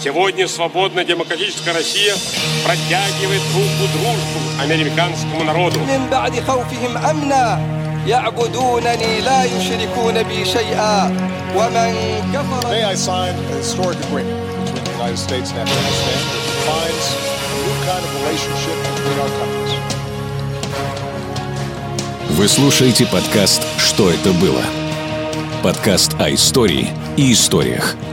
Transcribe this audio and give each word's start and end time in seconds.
Сегодня 0.00 0.46
свободная 0.46 1.04
демократическая 1.04 1.72
Россия 1.72 2.14
протягивает 2.64 3.42
руку 3.54 3.90
дружбу 3.92 4.40
американскому 4.60 5.44
народу. 5.44 5.80
يعبدونني 8.06 9.20
لا 9.20 9.44
يشركون 9.44 10.22
بي 10.22 10.44
شيئا 10.44 11.06
ومن 11.56 11.94
كفر 12.34 12.68
May 12.70 12.84
I 12.84 12.94
sign 12.94 13.34
a 13.50 13.56
historic 13.56 13.98
agreement 14.06 14.38
between 14.64 14.84
the 14.84 14.92
United 14.92 15.18
States 15.18 15.50
and 15.50 15.58
Afghanistan 15.58 16.18
that 16.30 16.44
defines 16.54 17.06
a 17.50 17.58
new 17.66 17.76
kind 17.88 18.02
of 18.06 18.10
relationship 18.20 18.76
between 18.94 19.18
our 19.22 19.32
countries. 19.40 19.72
Вы 22.38 22.48
слушаете 22.48 23.06
подкаст 23.06 23.62
«Что 23.78 24.10
это 24.10 24.32
было?» 24.32 24.62
Подкаст 25.62 26.14
о 26.20 26.32
истории 26.32 26.88
и 27.16 27.32
историях – 27.32 28.09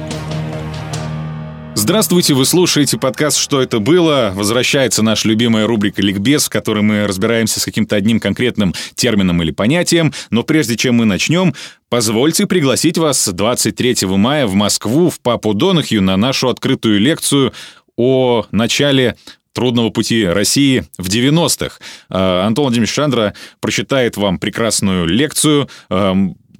Здравствуйте, 1.81 2.35
вы 2.35 2.45
слушаете 2.45 2.99
подкаст 2.99 3.37
«Что 3.37 3.63
это 3.63 3.79
было?». 3.79 4.32
Возвращается 4.35 5.05
наша 5.05 5.29
любимая 5.29 5.64
рубрика 5.64 6.03
«Ликбез», 6.03 6.46
в 6.46 6.50
которой 6.50 6.82
мы 6.82 7.07
разбираемся 7.07 7.61
с 7.61 7.64
каким-то 7.64 7.95
одним 7.95 8.19
конкретным 8.19 8.75
термином 8.96 9.41
или 9.45 9.53
понятием. 9.53 10.13
Но 10.31 10.43
прежде 10.43 10.77
чем 10.77 10.96
мы 10.96 11.05
начнем, 11.05 11.55
позвольте 11.89 12.49
пригласить 12.49 12.99
вас 12.99 13.29
23 13.29 14.09
мая 14.09 14.49
в 14.49 14.55
Москву 14.55 15.09
в 15.09 15.21
Папу 15.21 15.55
Донахью 15.55 16.03
на 16.03 16.17
нашу 16.17 16.49
открытую 16.49 16.99
лекцию 16.99 17.53
о 17.97 18.45
начале 18.50 19.14
трудного 19.53 19.91
пути 19.91 20.27
России 20.27 20.85
в 20.99 21.07
90-х. 21.08 21.79
А, 22.11 22.45
Антон 22.45 22.64
Владимирович 22.64 22.93
Шандра 22.93 23.35
прочитает 23.61 24.17
вам 24.17 24.41
прекрасную 24.41 25.07
лекцию, 25.07 25.69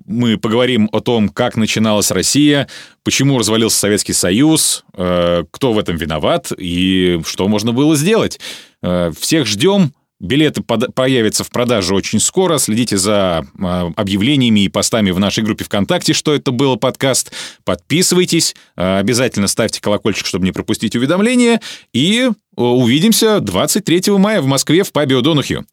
мы 0.09 0.39
поговорим 0.39 0.89
о 0.93 1.01
том, 1.01 1.29
как 1.29 1.57
начиналась 1.57 2.11
Россия, 2.11 2.69
почему 3.05 3.39
развалился 3.39 3.79
Советский 3.79 4.15
Союз, 4.15 4.85
э, 4.95 5.45
кто 5.51 5.73
в 5.73 5.79
этом 5.79 5.97
виноват 5.97 6.51
и 6.57 7.21
что 7.25 7.47
можно 7.47 7.73
было 7.73 7.95
сделать. 7.95 8.41
Э, 8.83 9.13
всех 9.19 9.47
ждем. 9.47 9.93
Билеты 10.21 10.63
появятся 10.63 11.45
в 11.45 11.51
продаже 11.51 11.95
очень 11.95 12.19
скоро. 12.19 12.59
Следите 12.59 12.97
за 12.97 13.47
э, 13.57 13.91
объявлениями 13.95 14.65
и 14.65 14.69
постами 14.69 15.13
в 15.13 15.21
нашей 15.21 15.45
группе 15.45 15.65
ВКонтакте, 15.65 16.13
что 16.13 16.35
это 16.35 16.51
было 16.51 16.75
подкаст. 16.75 17.31
Подписывайтесь, 17.65 18.57
обязательно 18.75 19.47
ставьте 19.47 19.81
колокольчик, 19.81 20.27
чтобы 20.27 20.45
не 20.45 20.53
пропустить 20.53 20.97
уведомления. 20.97 21.61
И 21.93 22.31
увидимся 22.57 23.39
23 23.39 24.11
мая 24.13 24.41
в 24.41 24.47
Москве 24.47 24.83
в 24.83 24.91
пабе 24.91 25.17
О'Донухью. 25.17 25.65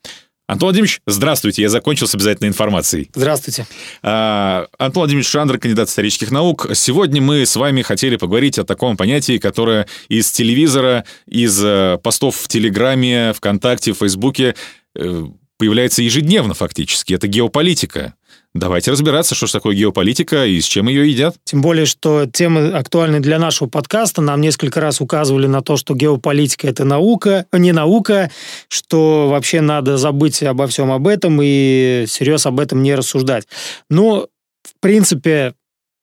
Антон 0.47 0.67
Владимирович, 0.67 1.01
здравствуйте, 1.07 1.63
я 1.63 1.69
закончил 1.69 2.07
с 2.07 2.13
обязательной 2.13 2.49
информацией. 2.49 3.09
Здравствуйте. 3.15 3.65
А, 4.03 4.67
Антон 4.77 5.01
Владимирович 5.01 5.27
Шандр, 5.27 5.57
кандидат 5.57 5.89
исторических 5.89 6.29
наук. 6.29 6.67
Сегодня 6.75 7.19
мы 7.19 7.47
с 7.47 7.55
вами 7.55 7.81
хотели 7.81 8.15
поговорить 8.15 8.59
о 8.59 8.63
таком 8.63 8.95
понятии, 8.95 9.39
которое 9.39 9.88
из 10.07 10.31
телевизора, 10.31 11.03
из 11.25 11.59
э, 11.63 11.97
постов 12.03 12.35
в 12.35 12.47
Телеграме, 12.47 13.33
ВКонтакте, 13.33 13.93
в 13.93 13.97
Фейсбуке 13.97 14.55
э, 14.95 15.25
появляется 15.57 16.03
ежедневно 16.03 16.53
фактически. 16.53 17.13
Это 17.13 17.27
геополитика. 17.27 18.13
Давайте 18.56 18.89
разбираться, 18.89 19.36
что 19.36 19.48
же 19.48 19.52
такое 19.52 19.75
геополитика 19.75 20.45
и 20.45 20.61
с 20.61 20.64
чем 20.64 20.88
ее 20.88 21.11
едят. 21.11 21.36
Тем 21.44 21.61
более, 21.61 21.86
что 21.86 22.25
темы 22.25 22.70
актуальны 22.70 23.20
для 23.20 23.38
нашего 23.38 23.67
подкаста. 23.67 24.22
Нам 24.22 24.39
несколько 24.39 24.80
раз 24.80 25.02
указывали 25.02 25.45
на 25.45 25.62
то, 25.62 25.75
что 25.75 25.94
геополитика– 25.94 26.66
это 26.70 26.86
наука, 26.86 27.47
не 27.52 27.73
наука, 27.73 28.31
что 28.70 29.28
вообще 29.28 29.59
надо 29.59 29.97
забыть 29.97 30.42
обо 30.42 30.67
всем 30.67 30.89
об 30.94 31.06
этом 31.06 31.42
и 31.44 32.06
всерьез 32.08 32.45
об 32.45 32.62
этом 32.62 32.81
не 32.81 32.95
рассуждать. 32.95 33.45
Но, 33.89 34.30
в 34.64 34.80
принципе, 34.80 35.53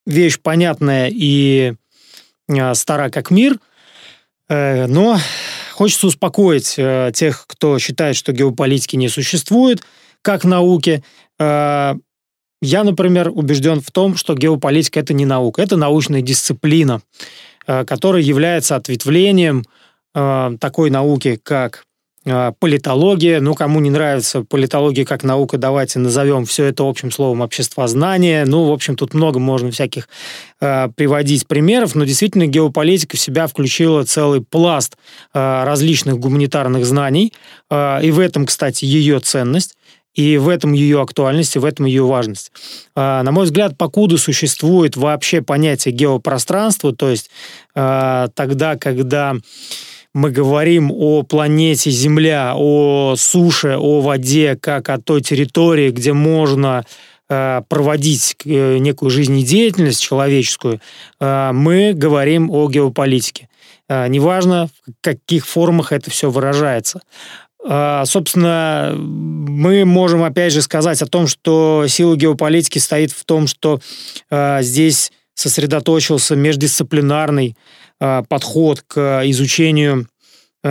вещь 0.04 0.38
понятная 0.38 1.10
и 1.10 1.72
а, 2.50 2.74
стара 2.74 3.08
как 3.08 3.30
мир, 3.30 3.58
э, 4.50 4.86
но 4.88 5.18
хочется 5.72 6.06
успокоить 6.06 6.74
э, 6.76 7.12
тех, 7.14 7.46
кто 7.46 7.78
считает, 7.78 8.14
что 8.14 8.32
геополитики 8.32 8.96
не 8.96 9.08
существует, 9.08 9.82
как 10.20 10.44
науки. 10.44 11.02
Я, 12.64 12.84
например, 12.84 13.28
убежден 13.28 13.80
в 13.80 13.90
том, 13.90 14.16
что 14.16 14.34
геополитика– 14.34 15.00
это 15.00 15.12
не 15.12 15.26
наука, 15.26 15.60
это 15.60 15.76
научная 15.76 16.22
дисциплина, 16.22 17.02
э, 17.66 17.84
которая 17.84 18.22
является 18.22 18.76
ответвлением 18.76 19.64
э, 20.14 20.56
такой 20.60 20.90
науки, 20.90 21.40
как 21.42 21.82
э, 22.24 22.52
политология. 22.60 23.40
Ну, 23.40 23.56
кому 23.56 23.80
не 23.80 23.90
нравится 23.90 24.44
политология 24.44 25.04
как 25.04 25.24
наука, 25.24 25.58
давайте 25.58 25.98
назовем 25.98 26.44
все 26.44 26.66
это 26.66 26.88
общим 26.88 27.10
словом 27.10 27.40
обществознание. 27.40 28.44
Ну, 28.46 28.68
в 28.68 28.72
общем, 28.72 28.94
тут 28.94 29.12
много 29.12 29.40
можно 29.40 29.72
всяких 29.72 30.08
приводить 30.60 31.48
примеров, 31.48 31.96
но 31.96 32.04
действительно 32.04 32.46
геополитика 32.46 33.16
в 33.16 33.20
себя 33.20 33.48
включила 33.48 34.04
целый 34.04 34.40
пласт 34.40 34.96
различных 35.32 36.20
гуманитарных 36.20 36.86
знаний, 36.86 37.32
и 37.68 38.10
в 38.12 38.20
этом, 38.20 38.46
кстати, 38.46 38.84
ее 38.84 39.18
ценность. 39.18 39.74
И 40.14 40.36
в 40.36 40.48
этом 40.48 40.72
ее 40.72 41.00
актуальность, 41.00 41.56
и 41.56 41.58
в 41.58 41.64
этом 41.64 41.86
ее 41.86 42.04
важность. 42.04 42.52
А, 42.94 43.22
на 43.22 43.32
мой 43.32 43.44
взгляд, 43.44 43.78
покуда 43.78 44.18
существует 44.18 44.96
вообще 44.96 45.40
понятие 45.40 45.94
геопространства, 45.94 46.94
то 46.94 47.08
есть 47.08 47.30
а, 47.74 48.28
тогда, 48.34 48.76
когда 48.76 49.34
мы 50.14 50.30
говорим 50.30 50.90
о 50.92 51.22
планете 51.22 51.90
Земля, 51.90 52.52
о 52.54 53.14
суше, 53.16 53.76
о 53.78 54.02
воде, 54.02 54.58
как 54.60 54.90
о 54.90 54.98
той 54.98 55.22
территории, 55.22 55.90
где 55.90 56.12
можно 56.12 56.84
а, 57.30 57.62
проводить 57.62 58.36
э, 58.44 58.76
некую 58.76 59.08
жизнедеятельность 59.08 60.02
человеческую, 60.02 60.80
мы 61.18 61.92
говорим 61.94 62.50
о 62.50 62.68
геополитике. 62.68 63.48
Неважно, 63.88 64.68
в 64.86 64.92
каких 65.02 65.46
формах 65.46 65.92
это 65.92 66.10
все 66.10 66.30
выражается. 66.30 67.02
А, 67.64 68.04
собственно, 68.04 68.92
мы 68.96 69.84
можем 69.84 70.24
опять 70.24 70.52
же 70.52 70.62
сказать 70.62 71.00
о 71.02 71.06
том, 71.06 71.26
что 71.26 71.86
сила 71.88 72.16
геополитики 72.16 72.78
стоит 72.78 73.12
в 73.12 73.24
том, 73.24 73.46
что 73.46 73.80
а, 74.30 74.62
здесь 74.62 75.12
сосредоточился 75.34 76.34
междисциплинарный 76.34 77.56
а, 78.00 78.22
подход 78.28 78.82
к 78.86 79.22
изучению 79.24 80.08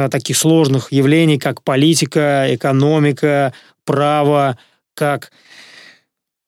таких 0.10 0.38
сложных 0.38 0.94
явлений, 0.94 1.38
как 1.38 1.64
политика, 1.64 2.46
экономика, 2.48 3.54
право, 3.84 4.58
как 4.94 5.34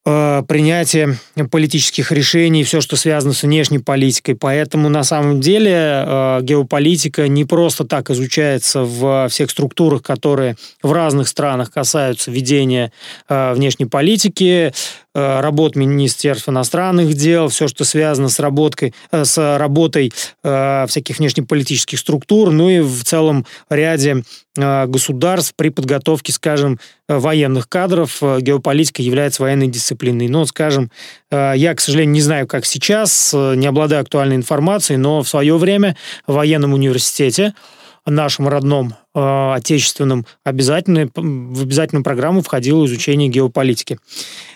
принятие 0.03 1.17
политических 1.49 2.11
решений, 2.11 2.63
все, 2.63 2.81
что 2.81 2.97
связано 2.97 3.33
с 3.33 3.43
внешней 3.43 3.79
политикой. 3.79 4.35
Поэтому 4.35 4.89
на 4.89 5.03
самом 5.03 5.39
деле 5.39 5.71
э, 5.73 6.39
геополитика 6.41 7.27
не 7.29 7.45
просто 7.45 7.85
так 7.85 8.09
изучается 8.09 8.81
в 8.83 9.29
всех 9.29 9.49
структурах, 9.49 10.01
которые 10.01 10.57
в 10.81 10.91
разных 10.91 11.29
странах 11.29 11.71
касаются 11.71 12.31
ведения 12.31 12.91
э, 13.29 13.53
внешней 13.53 13.85
политики, 13.85 14.73
работ 15.13 15.75
Министерств 15.75 16.49
иностранных 16.49 17.13
дел, 17.13 17.47
все, 17.49 17.67
что 17.67 17.85
связано 17.85 18.29
с, 18.29 18.39
работкой, 18.39 18.93
с 19.11 19.57
работой 19.57 20.11
всяких 20.41 21.19
внешнеполитических 21.19 21.99
структур, 21.99 22.51
ну 22.51 22.69
и 22.69 22.79
в 22.79 23.03
целом 23.03 23.45
ряде 23.69 24.23
государств 24.55 25.53
при 25.55 25.69
подготовке, 25.69 26.31
скажем, 26.31 26.79
военных 27.07 27.67
кадров. 27.67 28.21
Геополитика 28.21 29.01
является 29.01 29.41
военной 29.41 29.67
дисциплиной. 29.67 30.27
Но, 30.27 30.45
скажем, 30.45 30.91
э, 31.31 31.53
я, 31.55 31.73
к 31.73 31.81
сожалению, 31.81 32.13
не 32.13 32.21
знаю, 32.21 32.47
как 32.47 32.65
сейчас, 32.65 33.31
э, 33.33 33.55
не 33.55 33.67
обладаю 33.67 34.01
актуальной 34.01 34.35
информацией, 34.35 34.97
но 34.97 35.23
в 35.23 35.29
свое 35.29 35.57
время 35.57 35.97
в 36.27 36.33
военном 36.33 36.73
университете 36.73 37.53
нашем 38.11 38.47
родном, 38.47 38.95
э, 39.15 39.53
отечественном, 39.53 40.25
обязательно, 40.43 41.09
в 41.15 41.61
обязательную 41.61 42.03
программу 42.03 42.41
входило 42.41 42.85
изучение 42.85 43.29
геополитики. 43.29 43.97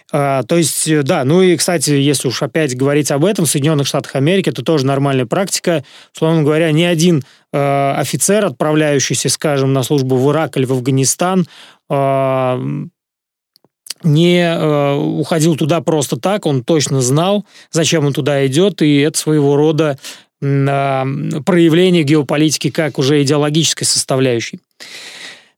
то 0.10 0.46
есть, 0.52 1.04
да, 1.04 1.26
ну 1.26 1.42
и, 1.42 1.58
кстати, 1.58 1.92
если 1.92 2.30
уж 2.30 2.42
опять 2.42 2.78
говорить 2.78 3.12
об 3.12 3.26
этом, 3.26 3.46
в 3.46 3.50
Соединенных 3.50 3.88
Штатах 3.88 4.16
Америки 4.16 4.50
это 4.50 4.64
тоже 4.64 4.86
нормальная 4.86 5.26
практика. 5.26 5.84
Словно 6.14 6.44
говоря, 6.44 6.72
ни 6.72 6.84
один 6.84 7.24
офицер, 7.52 8.46
отправляющийся, 8.46 9.28
скажем, 9.28 9.74
на 9.74 9.84
службу 9.84 10.16
в 10.16 10.32
Ирак 10.32 10.56
или 10.56 10.64
в 10.64 10.72
Афганистан, 10.72 11.46
не 14.04 14.42
э, 14.42 14.94
уходил 14.96 15.56
туда 15.56 15.82
просто 15.82 16.18
так, 16.18 16.46
он 16.46 16.64
точно 16.64 17.02
знал, 17.02 17.46
зачем 17.72 18.06
он 18.06 18.14
туда 18.14 18.46
идет, 18.46 18.82
и 18.82 19.00
это 19.00 19.18
своего 19.18 19.56
рода 19.56 19.98
э, 19.98 19.98
проявление 20.40 22.04
геополитики 22.04 22.70
как 22.70 23.00
уже 23.00 23.22
идеологической 23.24 23.86
составляющей. 23.86 24.60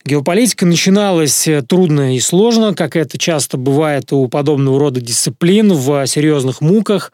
Геополитика 0.05 0.65
начиналась 0.65 1.45
э, 1.47 1.61
трудно 1.61 2.15
и 2.15 2.19
сложно, 2.21 2.73
как 2.73 2.95
это 2.95 3.17
часто 3.17 3.57
бывает 3.57 4.13
у 4.13 4.29
подобного 4.29 4.79
рода 4.79 5.01
дисциплин 5.01 5.73
в 5.73 6.07
серьезных 6.07 6.61
муках. 6.61 7.11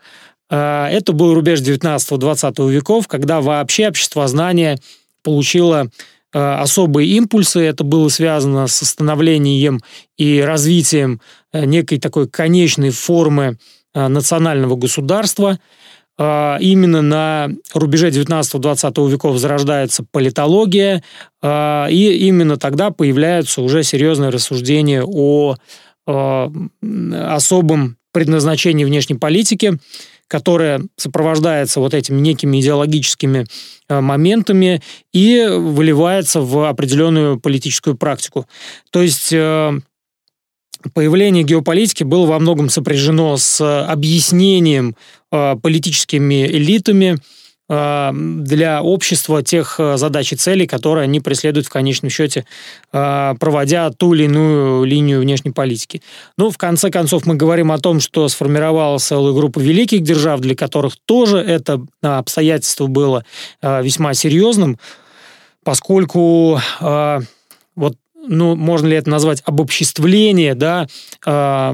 Э, 0.52 0.86
это 0.92 1.12
был 1.12 1.34
рубеж 1.34 1.62
19-20 1.62 2.70
веков, 2.70 3.08
когда 3.08 3.42
вообще 3.42 3.88
обществознание 3.88 4.78
получило 5.24 5.90
Э, 6.36 6.56
особые 6.60 7.08
импульсы. 7.12 7.62
Это 7.62 7.86
было 7.86 8.10
связано 8.10 8.68
с 8.68 8.84
становлением 8.84 9.82
и 10.18 10.42
развитием 10.42 11.22
э, 11.54 11.64
некой 11.64 11.98
такой 11.98 12.28
конечной 12.28 12.90
формы 12.90 13.58
национального 13.94 14.76
государства. 14.76 15.58
Э, 16.18 16.58
именно 16.60 17.02
на 17.02 17.50
рубеже 17.74 18.10
19-20 18.10 19.10
веков 19.10 19.38
зарождается 19.38 20.06
политология, 20.12 21.04
э, 21.42 21.88
и 21.92 22.28
именно 22.28 22.58
тогда 22.58 22.92
появляются 22.92 23.62
уже 23.62 23.84
серьезные 23.84 24.30
рассуждения 24.30 25.04
о 25.04 25.56
э, 26.08 26.50
особом 27.28 27.98
предназначении 28.12 28.86
внешней 28.86 29.18
политики, 29.18 29.78
которое 30.28 30.82
сопровождается 30.98 31.80
вот 31.80 31.94
этими 31.94 32.20
некими 32.20 32.60
идеологическими 32.60 33.46
моментами 33.88 34.82
и 35.14 35.46
выливается 35.48 36.42
в 36.42 36.68
определенную 36.68 37.40
политическую 37.40 37.96
практику. 37.96 38.48
То 38.90 39.04
есть 39.04 39.32
появление 40.94 41.44
геополитики 41.44 42.04
было 42.04 42.26
во 42.26 42.40
многом 42.40 42.70
сопряжено 42.70 43.38
с 43.38 43.84
объяснением 43.86 44.96
э, 45.32 45.56
политическими 45.62 46.46
элитами 46.46 47.18
э, 47.70 48.12
для 48.14 48.82
общества 48.82 49.42
тех 49.44 49.80
э, 49.80 49.98
задач 49.98 50.34
и 50.34 50.36
целей, 50.36 50.68
которые 50.68 51.04
они 51.04 51.20
преследуют 51.20 51.68
в 51.68 51.70
конечном 51.70 52.10
счете, 52.10 52.46
проводя 52.92 53.90
ту 53.92 54.14
или 54.14 54.26
иную 54.26 54.84
линию 54.84 55.22
внешней 55.22 55.52
политики. 55.52 56.02
Ну, 56.38 56.50
в 56.50 56.58
конце 56.58 56.92
концов, 56.92 57.26
мы 57.26 57.36
говорим 57.36 57.72
о 57.72 57.80
том, 57.80 58.00
что 58.00 58.28
сформировалась 58.28 59.04
целая 59.04 59.34
группа 59.34 59.60
великих 59.60 60.02
держав, 60.02 60.40
для 60.40 60.56
которых 60.56 60.96
тоже 61.06 61.38
это 61.40 61.82
обстоятельство 62.02 62.88
было 62.88 63.26
весьма 63.62 64.14
серьезным, 64.14 64.78
поскольку 65.64 66.60
вот 67.76 67.96
ну, 68.28 68.56
можно 68.56 68.88
ли 68.88 68.96
это 68.98 69.10
назвать 69.10 69.42
обобществление, 69.46 70.56
да, 70.56 70.88
э, 71.26 71.74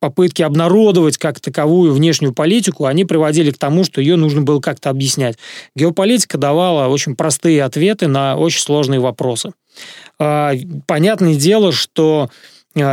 попытки 0.00 0.42
обнародовать 0.42 1.18
как 1.18 1.40
таковую 1.40 1.92
внешнюю 1.92 2.32
политику, 2.32 2.86
они 2.86 3.04
приводили 3.04 3.50
к 3.50 3.58
тому, 3.58 3.84
что 3.84 4.00
ее 4.00 4.16
нужно 4.16 4.42
было 4.42 4.60
как-то 4.60 4.90
объяснять. 4.90 5.38
Геополитика 5.74 6.38
давала 6.38 6.88
очень 6.88 7.16
простые 7.16 7.64
ответы 7.64 8.06
на 8.08 8.36
очень 8.36 8.60
сложные 8.60 9.00
вопросы. 9.00 9.52
Э, 10.18 10.52
понятное 10.86 11.34
дело, 11.34 11.72
что 11.72 12.28
а, 12.28 12.30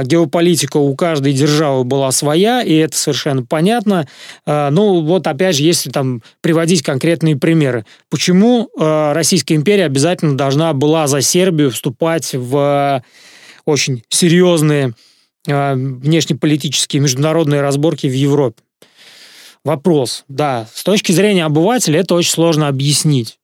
геополитика 0.04 0.78
у 0.78 0.96
каждой 0.96 1.34
державы 1.34 1.84
была 1.84 2.12
своя, 2.12 2.62
и 2.62 2.74
это 2.74 2.98
совершенно 2.98 3.44
понятно. 3.44 4.08
А, 4.46 4.70
ну, 4.70 5.02
вот 5.02 5.28
опять 5.28 5.58
же, 5.58 5.64
если 5.64 5.90
там 5.90 6.22
приводить 6.42 6.82
конкретные 6.82 7.36
примеры. 7.36 7.86
Почему 8.10 8.70
а, 8.78 9.14
Российская 9.14 9.56
империя 9.56 9.86
обязательно 9.86 10.38
должна 10.38 10.74
была 10.74 11.08
за 11.08 11.22
Сербию 11.22 11.72
вступать 11.72 12.34
в 12.34 13.04
очень 13.66 14.04
серьезные 14.10 14.94
внешнеполитические 15.48 17.02
международные 17.02 17.62
разборки 17.62 18.08
в 18.08 18.14
Европе? 18.14 18.64
Вопрос, 19.64 20.26
да. 20.28 20.68
С 20.74 20.84
точки 20.84 21.12
зрения 21.12 21.46
обывателя 21.46 22.00
это 22.00 22.14
очень 22.16 22.31
сложно 22.31 22.68
объяснить. 22.68 23.40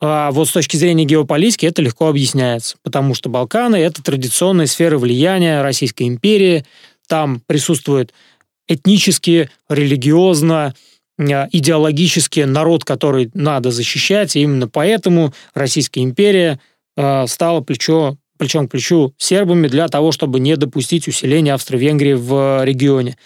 А 0.00 0.30
вот 0.30 0.48
с 0.48 0.52
точки 0.52 0.76
зрения 0.76 1.04
геополитики 1.04 1.64
это 1.64 1.80
легко 1.80 2.08
объясняется, 2.08 2.76
потому 2.82 3.14
что 3.14 3.28
Балканы– 3.28 3.76
это 3.76 4.02
традиционные 4.02 4.66
сферы 4.66 4.98
влияния 4.98 5.62
Российской 5.62 6.04
империи. 6.04 6.66
Там 7.08 7.40
присутствует 7.46 8.12
этнически, 8.68 9.48
религиозно, 9.68 10.74
а, 11.18 11.48
идеологически 11.50 12.40
народ, 12.40 12.84
который 12.84 13.30
надо 13.32 13.70
защищать, 13.70 14.36
и 14.36 14.42
именно 14.42 14.68
поэтому 14.68 15.32
Российская 15.54 16.02
империя 16.02 16.60
а, 16.96 17.26
стала 17.26 17.60
плечо, 17.62 18.16
плечом 18.38 18.68
к 18.68 18.72
плечу 18.72 19.14
сербами 19.16 19.66
для 19.68 19.88
того, 19.88 20.12
чтобы 20.12 20.40
не 20.40 20.56
допустить 20.56 21.08
усиления 21.08 21.54
Австро-Венгрии 21.54 22.14
в 22.14 22.64
регионе. 22.64 23.16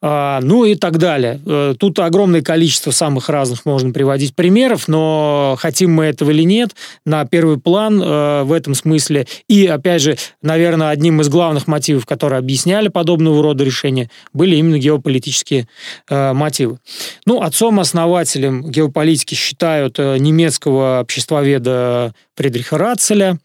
А, 0.00 0.38
ну 0.42 0.64
и 0.64 0.76
так 0.76 0.98
далее. 0.98 1.40
Э, 1.44 1.74
тут 1.76 1.98
огромное 1.98 2.40
количество 2.40 2.92
самых 2.92 3.28
разных 3.28 3.64
можно 3.64 3.92
приводить 3.92 4.34
примеров, 4.34 4.86
но 4.86 5.56
хотим 5.58 5.92
мы 5.92 6.04
этого 6.04 6.30
или 6.30 6.44
нет, 6.44 6.70
на 7.04 7.24
первый 7.24 7.58
план 7.58 8.00
э, 8.00 8.42
в 8.44 8.52
этом 8.52 8.74
смысле. 8.74 9.26
И, 9.48 9.66
опять 9.66 10.02
же, 10.02 10.16
наверное, 10.40 10.90
одним 10.90 11.20
из 11.20 11.28
главных 11.28 11.66
мотивов, 11.66 12.06
которые 12.06 12.38
объясняли 12.38 12.86
подобного 12.88 13.42
рода 13.42 13.64
решения, 13.64 14.08
были 14.32 14.54
именно 14.54 14.78
геополитические 14.78 15.66
э, 16.08 16.32
мотивы. 16.32 16.78
Ну, 17.26 17.42
отцом-основателем 17.42 18.70
геополитики 18.70 19.34
считают 19.34 19.98
немецкого 19.98 21.00
обществоведа 21.00 22.14
Фридриха 22.36 22.78
Ратцеля 22.78 23.38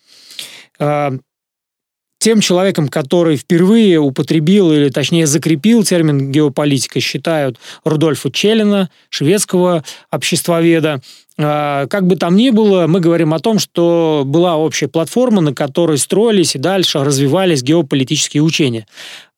тем 2.23 2.39
человеком, 2.39 2.87
который 2.87 3.35
впервые 3.35 3.99
употребил 3.99 4.71
или, 4.71 4.87
точнее, 4.87 5.27
закрепил 5.27 5.83
термин 5.83 6.31
геополитика, 6.31 7.01
считают 7.01 7.59
Рудольфа 7.83 8.31
Челлина, 8.31 8.89
шведского 9.09 9.83
обществоведа. 10.09 11.01
А, 11.37 11.85
как 11.87 12.07
бы 12.07 12.15
там 12.15 12.37
ни 12.37 12.49
было, 12.49 12.87
мы 12.87 13.01
говорим 13.01 13.33
о 13.33 13.39
том, 13.39 13.59
что 13.59 14.23
была 14.25 14.55
общая 14.55 14.87
платформа, 14.87 15.41
на 15.41 15.53
которой 15.53 15.97
строились 15.97 16.55
и 16.55 16.59
дальше 16.59 17.03
развивались 17.03 17.61
геополитические 17.61 18.41
учения. 18.41 18.87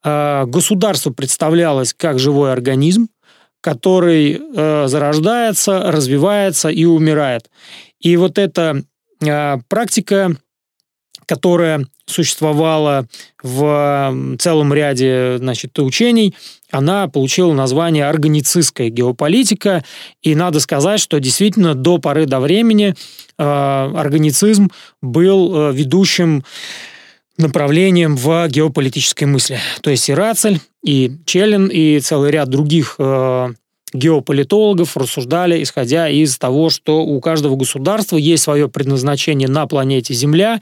А, 0.03 0.45
государство 0.45 1.09
представлялось 1.09 1.91
как 1.91 2.19
живой 2.19 2.53
организм, 2.53 3.07
который 3.61 4.39
э, 4.39 4.87
зарождается, 4.87 5.91
развивается 5.91 6.69
и 6.69 6.85
умирает. 6.85 7.49
И 7.99 8.15
вот 8.15 8.37
эта 8.37 8.83
а, 9.27 9.57
практика 9.69 10.37
которая 11.25 11.85
существовала 12.05 13.07
в 13.41 14.37
целом 14.39 14.73
ряде 14.73 15.37
значит, 15.37 15.77
учений, 15.79 16.35
она 16.71 17.07
получила 17.07 17.53
название 17.53 18.07
органицистская 18.07 18.89
геополитика, 18.89 19.83
и 20.21 20.35
надо 20.35 20.59
сказать, 20.59 20.99
что 20.99 21.19
действительно 21.19 21.73
до 21.73 21.97
поры 21.97 22.25
до 22.25 22.39
времени 22.39 22.95
э, 23.37 23.43
органицизм 23.43 24.71
был 25.01 25.69
э, 25.69 25.73
ведущим 25.73 26.43
направлением 27.37 28.15
в 28.15 28.47
геополитической 28.47 29.25
мысли. 29.25 29.59
То 29.81 29.89
есть 29.89 30.09
и 30.09 30.13
Рацель, 30.13 30.59
и 30.83 31.11
Челлен, 31.25 31.67
и 31.67 31.99
целый 31.99 32.31
ряд 32.31 32.49
других 32.49 32.95
э, 32.97 33.53
геополитологов 33.95 34.95
рассуждали, 34.97 35.61
исходя 35.63 36.09
из 36.09 36.37
того, 36.37 36.69
что 36.69 37.03
у 37.03 37.19
каждого 37.19 37.55
государства 37.55 38.17
есть 38.17 38.43
свое 38.43 38.69
предназначение 38.69 39.47
на 39.47 39.65
планете 39.67 40.13
Земля, 40.13 40.61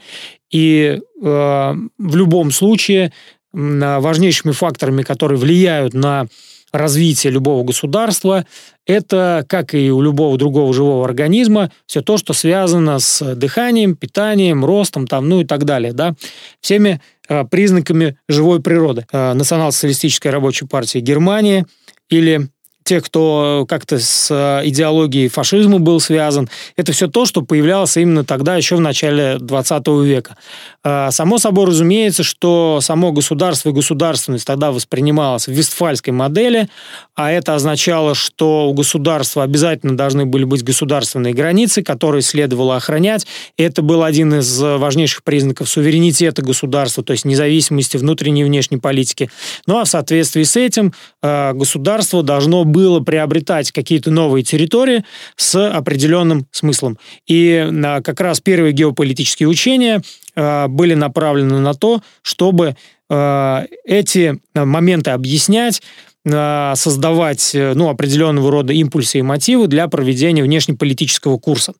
и 0.50 0.98
э, 1.00 1.00
в 1.22 2.16
любом 2.16 2.50
случае 2.50 3.12
важнейшими 3.52 4.50
факторами, 4.50 5.02
которые 5.02 5.38
влияют 5.38 5.94
на 5.94 6.26
развитие 6.74 7.32
любого 7.32 7.62
государства, 7.62 8.44
это, 8.84 9.46
как 9.48 9.74
и 9.74 9.92
у 9.92 10.02
любого 10.02 10.36
другого 10.36 10.74
живого 10.74 11.04
организма, 11.04 11.70
все 11.86 12.02
то, 12.02 12.18
что 12.18 12.32
связано 12.32 12.98
с 12.98 13.34
дыханием, 13.36 13.94
питанием, 13.94 14.64
ростом, 14.64 15.06
там, 15.06 15.28
ну 15.28 15.40
и 15.40 15.44
так 15.44 15.64
далее, 15.64 15.92
да, 15.92 16.14
всеми 16.60 17.00
э, 17.28 17.44
признаками 17.44 18.16
живой 18.28 18.60
природы. 18.60 19.06
Э, 19.12 19.34
Национал-социалистической 19.34 20.32
рабочей 20.32 20.66
партии 20.66 20.98
Германии 20.98 21.64
или 22.10 22.48
те, 22.84 23.00
кто 23.00 23.64
как-то 23.68 23.98
с 23.98 24.30
э, 24.30 24.68
идеологией 24.68 25.28
фашизма 25.28 25.78
был 25.78 26.00
связан. 26.00 26.48
Это 26.76 26.92
все 26.92 27.08
то, 27.08 27.24
что 27.24 27.42
появлялось 27.42 27.96
именно 27.96 28.24
тогда, 28.24 28.56
еще 28.56 28.76
в 28.76 28.80
начале 28.80 29.38
20 29.38 29.88
века. 30.04 30.36
Э, 30.84 31.08
само 31.10 31.38
собой 31.38 31.66
разумеется, 31.66 32.22
что 32.22 32.80
само 32.82 33.10
государство 33.12 33.70
и 33.70 33.72
государственность 33.72 34.46
тогда 34.46 34.70
воспринималось 34.70 35.46
в 35.46 35.52
вестфальской 35.52 36.12
модели, 36.12 36.68
а 37.14 37.30
это 37.30 37.54
означало, 37.54 38.14
что 38.14 38.68
у 38.68 38.74
государства 38.74 39.42
обязательно 39.42 39.96
должны 39.96 40.26
были 40.26 40.44
быть 40.44 40.62
государственные 40.62 41.32
границы, 41.32 41.82
которые 41.82 42.20
следовало 42.20 42.76
охранять. 42.76 43.26
Это 43.56 43.80
был 43.80 44.02
один 44.02 44.34
из 44.34 44.60
важнейших 44.60 45.24
признаков 45.24 45.68
суверенитета 45.70 46.42
государства, 46.42 47.02
то 47.02 47.12
есть 47.12 47.24
независимости 47.24 47.96
внутренней 47.96 48.42
и 48.42 48.44
внешней 48.44 48.78
политики. 48.78 49.30
Ну 49.66 49.78
а 49.78 49.84
в 49.84 49.88
соответствии 49.88 50.42
с 50.42 50.56
этим 50.56 50.92
э, 51.22 51.52
государство 51.54 52.22
должно 52.22 52.64
было 52.64 53.00
приобретать 53.00 53.72
какие-то 53.72 54.10
новые 54.10 54.44
территории 54.44 55.04
с 55.36 55.70
определенным 55.70 56.46
смыслом. 56.50 56.98
И 57.26 57.70
как 58.04 58.20
раз 58.20 58.40
первые 58.40 58.72
геополитические 58.72 59.48
учения 59.48 59.94
а, 59.96 60.02
были 60.34 60.94
направлены 60.94 61.60
на 61.60 61.74
то, 61.74 62.00
чтобы 62.22 62.76
а, 63.10 63.64
эти 63.84 64.40
моменты 64.54 65.10
объяснять, 65.10 65.82
создавать 66.26 67.50
ну, 67.54 67.90
определенного 67.90 68.50
рода 68.50 68.72
импульсы 68.72 69.18
и 69.18 69.22
мотивы 69.22 69.66
для 69.66 69.88
проведения 69.88 70.42
внешнеполитического 70.42 71.36
курса. 71.36 71.74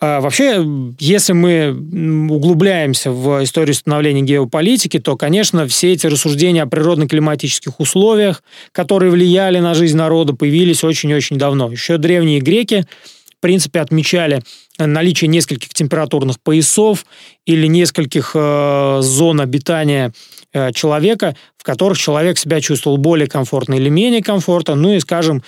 Вообще, 0.00 0.64
если 1.00 1.32
мы 1.32 1.76
углубляемся 2.30 3.10
в 3.10 3.42
историю 3.42 3.74
становления 3.74 4.22
геополитики, 4.22 5.00
то, 5.00 5.16
конечно, 5.16 5.66
все 5.66 5.94
эти 5.94 6.06
рассуждения 6.06 6.62
о 6.62 6.66
природно-климатических 6.66 7.80
условиях, 7.80 8.44
которые 8.70 9.10
влияли 9.10 9.58
на 9.58 9.74
жизнь 9.74 9.96
народа, 9.96 10.32
появились 10.32 10.84
очень-очень 10.84 11.36
давно. 11.36 11.68
Еще 11.68 11.98
древние 11.98 12.38
греки 12.38 12.86
принципе, 13.42 13.80
отмечали 13.80 14.42
наличие 14.78 15.28
нескольких 15.28 15.74
температурных 15.74 16.40
поясов 16.40 17.04
или 17.44 17.66
нескольких 17.66 18.32
э, 18.34 18.98
зон 19.02 19.40
обитания 19.42 20.12
э, 20.54 20.72
человека, 20.72 21.36
в 21.58 21.64
которых 21.64 21.98
человек 21.98 22.38
себя 22.38 22.60
чувствовал 22.62 22.96
более 22.96 23.28
комфортно 23.28 23.74
или 23.74 23.90
менее 23.90 24.22
комфортно. 24.22 24.74
Ну 24.74 24.94
и, 24.94 25.00
скажем, 25.00 25.42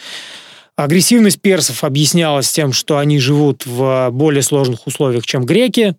Агрессивность 0.77 1.41
персов 1.41 1.85
объяснялась 1.85 2.51
тем, 2.51 2.73
что 2.73 2.99
они 2.99 3.21
живут 3.21 3.65
в 3.65 4.11
более 4.11 4.43
сложных 4.43 4.89
условиях, 4.89 5.25
чем 5.25 5.47
греки. 5.47 5.95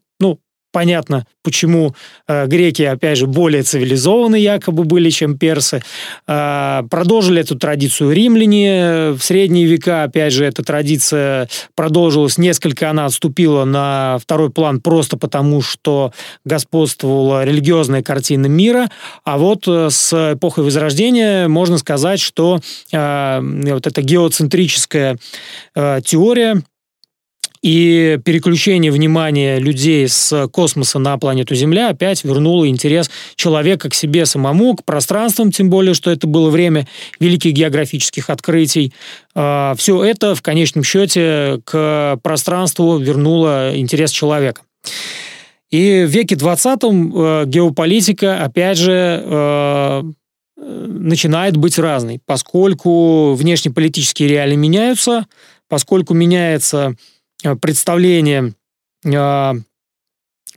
Понятно, 0.76 1.26
почему 1.42 1.96
э, 2.28 2.48
греки, 2.48 2.82
опять 2.82 3.18
же, 3.18 3.28
более 3.28 3.64
цивилизованы 3.64 4.36
якобы 4.36 4.84
были, 4.84 5.10
чем 5.10 5.38
персы. 5.38 5.82
Э, 6.28 6.82
продолжили 6.92 7.40
эту 7.40 7.58
традицию 7.58 8.12
римляне. 8.12 9.12
В 9.12 9.20
средние 9.22 9.68
века, 9.68 10.04
опять 10.04 10.34
же, 10.34 10.44
эта 10.44 10.66
традиция 10.66 11.48
продолжилась. 11.76 12.38
Несколько 12.38 12.90
она 12.90 13.06
отступила 13.06 13.64
на 13.64 14.18
второй 14.22 14.50
план 14.50 14.82
просто 14.82 15.16
потому, 15.16 15.62
что 15.62 16.12
господствовала 16.44 17.46
религиозная 17.46 18.04
картина 18.04 18.48
мира. 18.48 18.90
А 19.24 19.38
вот 19.38 19.70
э, 19.70 19.88
с 19.90 20.34
эпохой 20.34 20.66
Возрождения 20.66 21.48
можно 21.48 21.78
сказать, 21.78 22.20
что 22.20 22.60
э, 22.92 23.40
вот 23.42 23.88
эта 23.88 24.02
геоцентрическая 24.02 25.18
э, 25.74 26.02
теория 26.04 26.62
и 27.66 28.20
переключение 28.24 28.92
внимания 28.92 29.58
людей 29.58 30.08
с 30.08 30.48
космоса 30.50 31.00
на 31.00 31.18
планету 31.18 31.56
Земля 31.56 31.90
опять 31.90 32.24
вернуло 32.24 32.70
интерес 32.70 33.10
человека 33.36 33.90
к 33.90 33.96
себе 33.96 34.28
самому, 34.28 34.76
к 34.76 34.84
пространствам, 34.86 35.52
тем 35.52 35.72
более, 35.72 35.96
что 35.96 36.12
это 36.12 36.28
было 36.28 36.52
время 36.52 36.88
великих 37.20 37.54
географических 37.54 38.30
открытий. 38.30 38.94
А, 39.34 39.74
Все 39.80 40.04
это 40.04 40.36
в 40.36 40.44
конечном 40.44 40.84
счете 40.84 41.60
к 41.66 42.20
пространству 42.22 43.00
вернуло 43.00 43.76
интерес 43.76 44.12
человека. 44.12 44.62
И 45.72 46.06
в 46.08 46.12
веке 46.12 46.36
20 46.36 46.84
э, 46.84 47.44
геополитика, 47.48 48.44
опять 48.44 48.78
же, 48.78 49.24
э, 49.26 50.04
начинает 50.56 51.58
быть 51.58 51.80
разной, 51.80 52.22
поскольку 52.24 53.34
внешнеполитические 53.34 54.30
реалии 54.30 54.56
меняются, 54.56 55.26
поскольку 55.68 56.14
меняется 56.14 56.96
представление 57.62 58.54
э, 59.06 59.54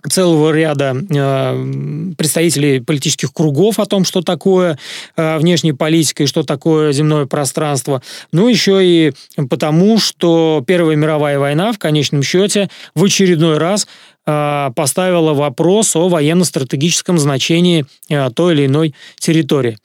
целого 0.09 0.52
ряда 0.52 0.97
э, 0.97 2.12
представителей 2.16 2.80
политических 2.80 3.33
кругов 3.33 3.78
о 3.78 3.87
том, 3.87 4.04
что 4.04 4.23
такое 4.23 4.78
внешняя 5.16 5.75
политика 5.75 6.23
и 6.23 6.26
что 6.26 6.42
такое 6.42 6.92
земное 6.92 7.26
пространство. 7.26 8.02
Ну, 8.33 8.49
еще 8.49 8.85
и 8.85 9.12
потому, 9.50 9.99
что 9.99 10.62
Первая 10.66 10.97
мировая 10.97 11.38
война 11.38 11.73
в 11.73 11.78
конечном 11.78 12.23
счете 12.23 12.71
в 12.95 13.04
очередной 13.04 13.59
раз 13.59 13.87
поставила 14.25 15.33
вопрос 15.33 15.97
о 15.97 16.09
военно-стратегическом 16.09 17.18
значении 17.18 17.87
той 18.35 18.54
или 18.54 18.66
иной 18.66 18.95
территории. 19.18 19.78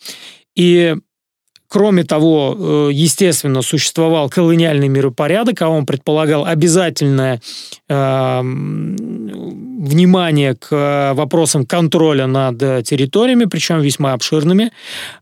И 0.56 0.96
Кроме 1.74 2.04
того, 2.04 2.56
э, 2.56 2.90
естественно, 2.94 3.64
существовал 3.64 4.30
колониальный 4.30 4.90
миропорядок, 4.90 5.60
а 5.64 5.70
он 5.70 5.88
предполагал 5.88 6.46
обязательное 6.46 7.42
э, 7.90 8.42
внимание 9.84 10.56
к 10.56 11.14
вопросам 11.14 11.66
контроля 11.66 12.28
над 12.28 12.58
территориями, 12.86 13.46
причем 13.46 13.82
весьма 13.82 14.14
обширными. 14.14 14.72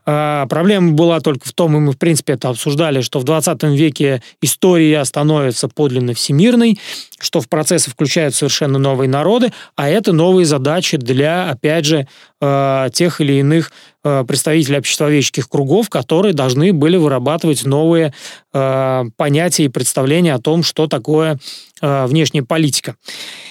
Э, 0.06 0.46
проблема 0.50 0.94
была 0.94 1.20
только 1.20 1.48
в 1.48 1.54
том, 1.54 1.76
и 1.76 1.80
мы, 1.80 1.92
в 1.94 1.98
принципе, 1.98 2.34
это 2.34 2.50
обсуждали, 2.50 3.02
что 3.02 3.20
в 3.20 3.24
20 3.24 3.64
веке 3.64 4.22
история 4.42 5.04
становится 5.06 5.68
подлинно 5.68 6.14
всемирной, 6.14 6.80
что 7.20 7.42
в 7.42 7.50
процессы 7.50 7.90
включают 7.90 8.36
совершенно 8.36 8.80
новые 8.80 9.10
народы, 9.10 9.52
а 9.76 9.90
это 9.90 10.14
новые 10.14 10.46
задачи 10.46 10.98
для, 10.98 11.50
опять 11.50 11.86
же, 11.86 12.08
э, 12.42 12.90
тех 12.94 13.22
или 13.22 13.34
иных 13.34 13.72
э, 14.04 14.24
представителей 14.28 14.80
обществоведческих 14.80 15.48
кругов, 15.48 15.90
которые 15.90 16.34
должны 16.34 16.74
были 16.74 16.98
вырабатывать 16.98 17.66
новые 17.66 18.14
э, 18.54 19.04
понятия 19.18 19.66
и 19.66 19.70
представления 19.70 20.34
о 20.34 20.40
том, 20.40 20.64
что 20.64 20.88
такое 20.88 21.40
внешняя 21.82 22.44
политика. 22.44 22.96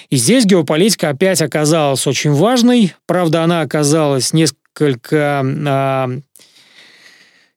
И 0.09 0.15
здесь 0.15 0.45
геополитика 0.45 1.09
опять 1.09 1.41
оказалась 1.41 2.07
очень 2.07 2.31
важной. 2.31 2.93
Правда, 3.05 3.43
она 3.43 3.61
оказалась 3.61 4.33
несколько 4.33 5.43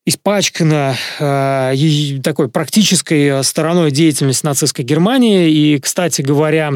испачкана 0.06 0.96
э, 1.18 2.20
такой 2.22 2.48
практической 2.48 3.42
стороной 3.42 3.90
деятельности 3.90 4.44
нацистской 4.44 4.84
Германии. 4.84 5.50
И, 5.50 5.80
кстати 5.80 6.20
говоря, 6.20 6.72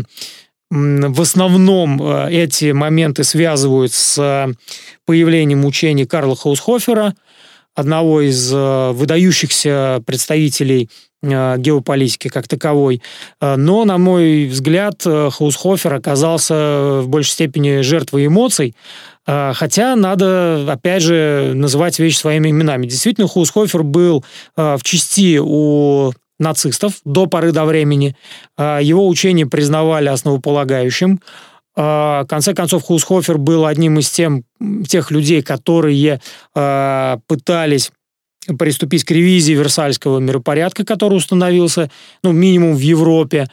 в 0.70 1.20
основном 1.20 2.00
э, 2.00 2.30
эти 2.30 2.72
моменты 2.72 3.24
связывают 3.24 3.92
с 3.92 4.54
появлением 5.06 5.64
учений 5.64 6.06
Карла 6.06 6.36
Хаусхофера, 6.36 7.14
одного 7.74 8.22
из 8.22 8.52
э, 8.52 8.90
выдающихся 8.92 10.02
представителей 10.06 10.84
э, 10.84 11.07
геополитики 11.22 12.28
как 12.28 12.46
таковой. 12.46 13.02
Но, 13.40 13.84
на 13.84 13.98
мой 13.98 14.46
взгляд, 14.46 15.02
Хаусхофер 15.02 15.94
оказался 15.94 17.00
в 17.02 17.08
большей 17.08 17.32
степени 17.32 17.80
жертвой 17.80 18.26
эмоций, 18.26 18.76
хотя 19.26 19.96
надо, 19.96 20.64
опять 20.70 21.02
же, 21.02 21.52
называть 21.54 21.98
вещи 21.98 22.18
своими 22.18 22.50
именами. 22.50 22.86
Действительно, 22.86 23.26
Хусхофер 23.26 23.82
был 23.82 24.24
в 24.56 24.80
части 24.82 25.38
у 25.42 26.12
нацистов 26.38 26.94
до 27.04 27.26
поры 27.26 27.50
до 27.50 27.64
времени. 27.64 28.16
Его 28.56 29.08
учение 29.08 29.46
признавали 29.46 30.08
основополагающим. 30.08 31.20
В 31.74 32.26
конце 32.28 32.54
концов, 32.54 32.84
Хусхофер 32.84 33.38
был 33.38 33.66
одним 33.66 33.98
из 33.98 34.10
тем, 34.10 34.44
тех 34.88 35.10
людей, 35.10 35.42
которые 35.42 36.20
пытались 36.52 37.90
приступить 38.58 39.04
к 39.04 39.10
ревизии 39.10 39.52
Версальского 39.52 40.18
миропорядка, 40.18 40.84
который 40.84 41.14
установился, 41.14 41.90
ну, 42.22 42.32
минимум 42.32 42.74
в 42.74 42.80
Европе 42.80 43.48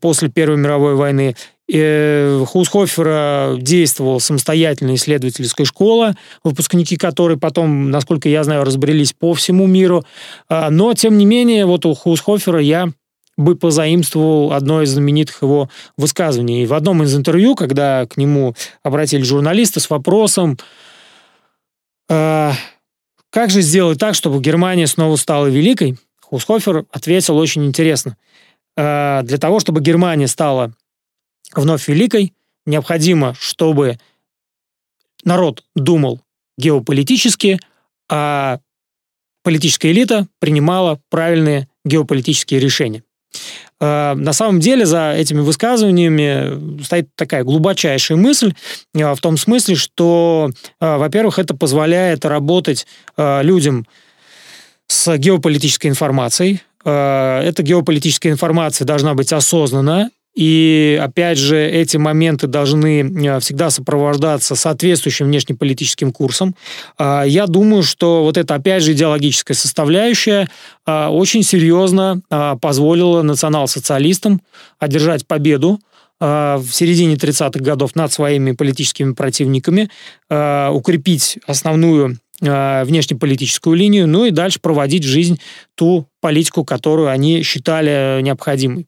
после 0.00 0.30
Первой 0.30 0.56
мировой 0.56 0.94
войны. 0.94 1.36
Э, 1.72 2.44
Хусхофера 2.46 3.56
действовала 3.58 4.20
самостоятельная 4.20 4.94
исследовательская 4.94 5.66
школа, 5.66 6.14
выпускники 6.44 6.96
которой 6.96 7.36
потом, 7.36 7.90
насколько 7.90 8.28
я 8.28 8.44
знаю, 8.44 8.64
разбрелись 8.64 9.12
по 9.12 9.34
всему 9.34 9.66
миру. 9.66 10.04
А, 10.48 10.70
но, 10.70 10.94
тем 10.94 11.18
не 11.18 11.26
менее, 11.26 11.66
вот 11.66 11.84
у 11.84 11.94
Хусхофера 11.94 12.60
я 12.60 12.90
бы 13.36 13.56
позаимствовал 13.56 14.52
одно 14.52 14.82
из 14.82 14.90
знаменитых 14.90 15.42
его 15.42 15.68
высказываний. 15.98 16.62
И 16.62 16.66
в 16.66 16.72
одном 16.72 17.02
из 17.02 17.14
интервью, 17.16 17.56
когда 17.56 18.06
к 18.06 18.16
нему 18.16 18.54
обратились 18.84 19.26
журналисты 19.26 19.80
с 19.80 19.90
вопросом, 19.90 20.58
«А, 22.08 22.52
как 23.36 23.50
же 23.50 23.60
сделать 23.60 23.98
так, 23.98 24.14
чтобы 24.14 24.40
Германия 24.40 24.86
снова 24.86 25.16
стала 25.16 25.46
великой, 25.46 25.98
Хусхофер 26.22 26.86
ответил 26.90 27.36
очень 27.36 27.66
интересно. 27.66 28.16
«А, 28.78 29.20
для 29.24 29.36
того, 29.36 29.60
чтобы 29.60 29.82
Германия 29.82 30.26
стала 30.26 30.72
вновь 31.54 31.86
великой, 31.86 32.32
необходимо, 32.64 33.34
чтобы 33.38 33.98
народ 35.22 35.64
думал 35.74 36.22
геополитически, 36.56 37.60
а 38.08 38.60
политическая 39.42 39.92
элита 39.92 40.26
принимала 40.38 40.98
правильные 41.10 41.68
геополитические 41.84 42.58
решения. 42.58 43.02
А, 43.78 44.14
на 44.14 44.32
самом 44.32 44.60
деле 44.60 44.86
за 44.86 45.12
этими 45.12 45.40
высказываниями 45.40 46.82
стоит 46.82 47.08
такая 47.14 47.44
глубочайшая 47.44 48.16
мысль 48.16 48.54
а, 48.94 49.14
в 49.14 49.20
том 49.20 49.36
смысле, 49.36 49.74
что, 49.74 50.50
а, 50.80 50.96
во-первых, 50.98 51.38
это 51.38 51.54
позволяет 51.54 52.24
работать 52.24 52.86
людям 53.16 53.86
с 54.86 55.16
геополитической 55.16 55.88
информацией. 55.88 56.60
Эта 56.84 57.62
геополитическая 57.62 58.30
информация 58.30 58.84
должна 58.84 59.14
быть 59.14 59.32
осознанна, 59.32 60.10
и, 60.36 61.00
опять 61.02 61.38
же, 61.38 61.58
эти 61.58 61.96
моменты 61.96 62.46
должны 62.46 63.00
э, 63.00 63.40
всегда 63.40 63.70
сопровождаться 63.70 64.54
соответствующим 64.54 65.26
внешнеполитическим 65.26 66.12
курсом. 66.12 66.54
А, 66.98 67.24
я 67.24 67.46
думаю, 67.46 67.82
что 67.82 68.22
вот 68.22 68.36
эта, 68.36 68.54
опять 68.54 68.82
же, 68.82 68.92
идеологическая 68.92 69.54
составляющая 69.54 70.46
а, 70.84 71.08
очень 71.10 71.42
серьезно 71.42 72.20
а, 72.28 72.56
позволила 72.56 73.22
национал-социалистам 73.22 74.42
одержать 74.78 75.26
победу 75.26 75.80
в 76.18 76.64
середине 76.72 77.16
30-х 77.16 77.62
годов 77.62 77.94
над 77.94 78.10
своими 78.10 78.52
политическими 78.52 79.12
противниками, 79.12 79.90
укрепить 80.30 81.38
основную 81.46 82.16
внешнеполитическую 82.40 83.76
линию, 83.76 84.08
ну 84.08 84.24
и 84.24 84.30
дальше 84.30 84.58
проводить 84.58 85.04
в 85.04 85.08
жизнь 85.08 85.38
ту 85.74 86.08
политику, 86.22 86.64
которую 86.64 87.10
они 87.10 87.42
считали 87.42 88.22
необходимой. 88.22 88.86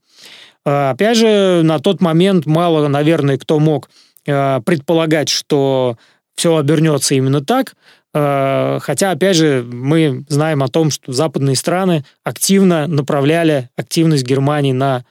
А, 0.64 0.90
опять 0.90 1.16
же, 1.16 1.62
на 1.64 1.78
тот 1.78 2.00
момент 2.00 2.46
мало, 2.46 2.88
наверное, 2.88 3.38
кто 3.38 3.58
мог 3.58 3.88
а, 4.26 4.60
предполагать, 4.60 5.28
что 5.28 5.96
все 6.36 6.56
обернется 6.56 7.14
именно 7.14 7.44
так. 7.44 7.74
А, 8.14 8.78
хотя, 8.80 9.10
опять 9.10 9.36
же, 9.36 9.64
мы 9.70 10.24
знаем 10.28 10.62
о 10.62 10.68
том, 10.68 10.90
что 10.90 11.12
западные 11.12 11.56
страны 11.56 12.04
активно 12.24 12.86
направляли 12.86 13.70
активность 13.76 14.24
Германии 14.24 14.72
на 14.72 15.04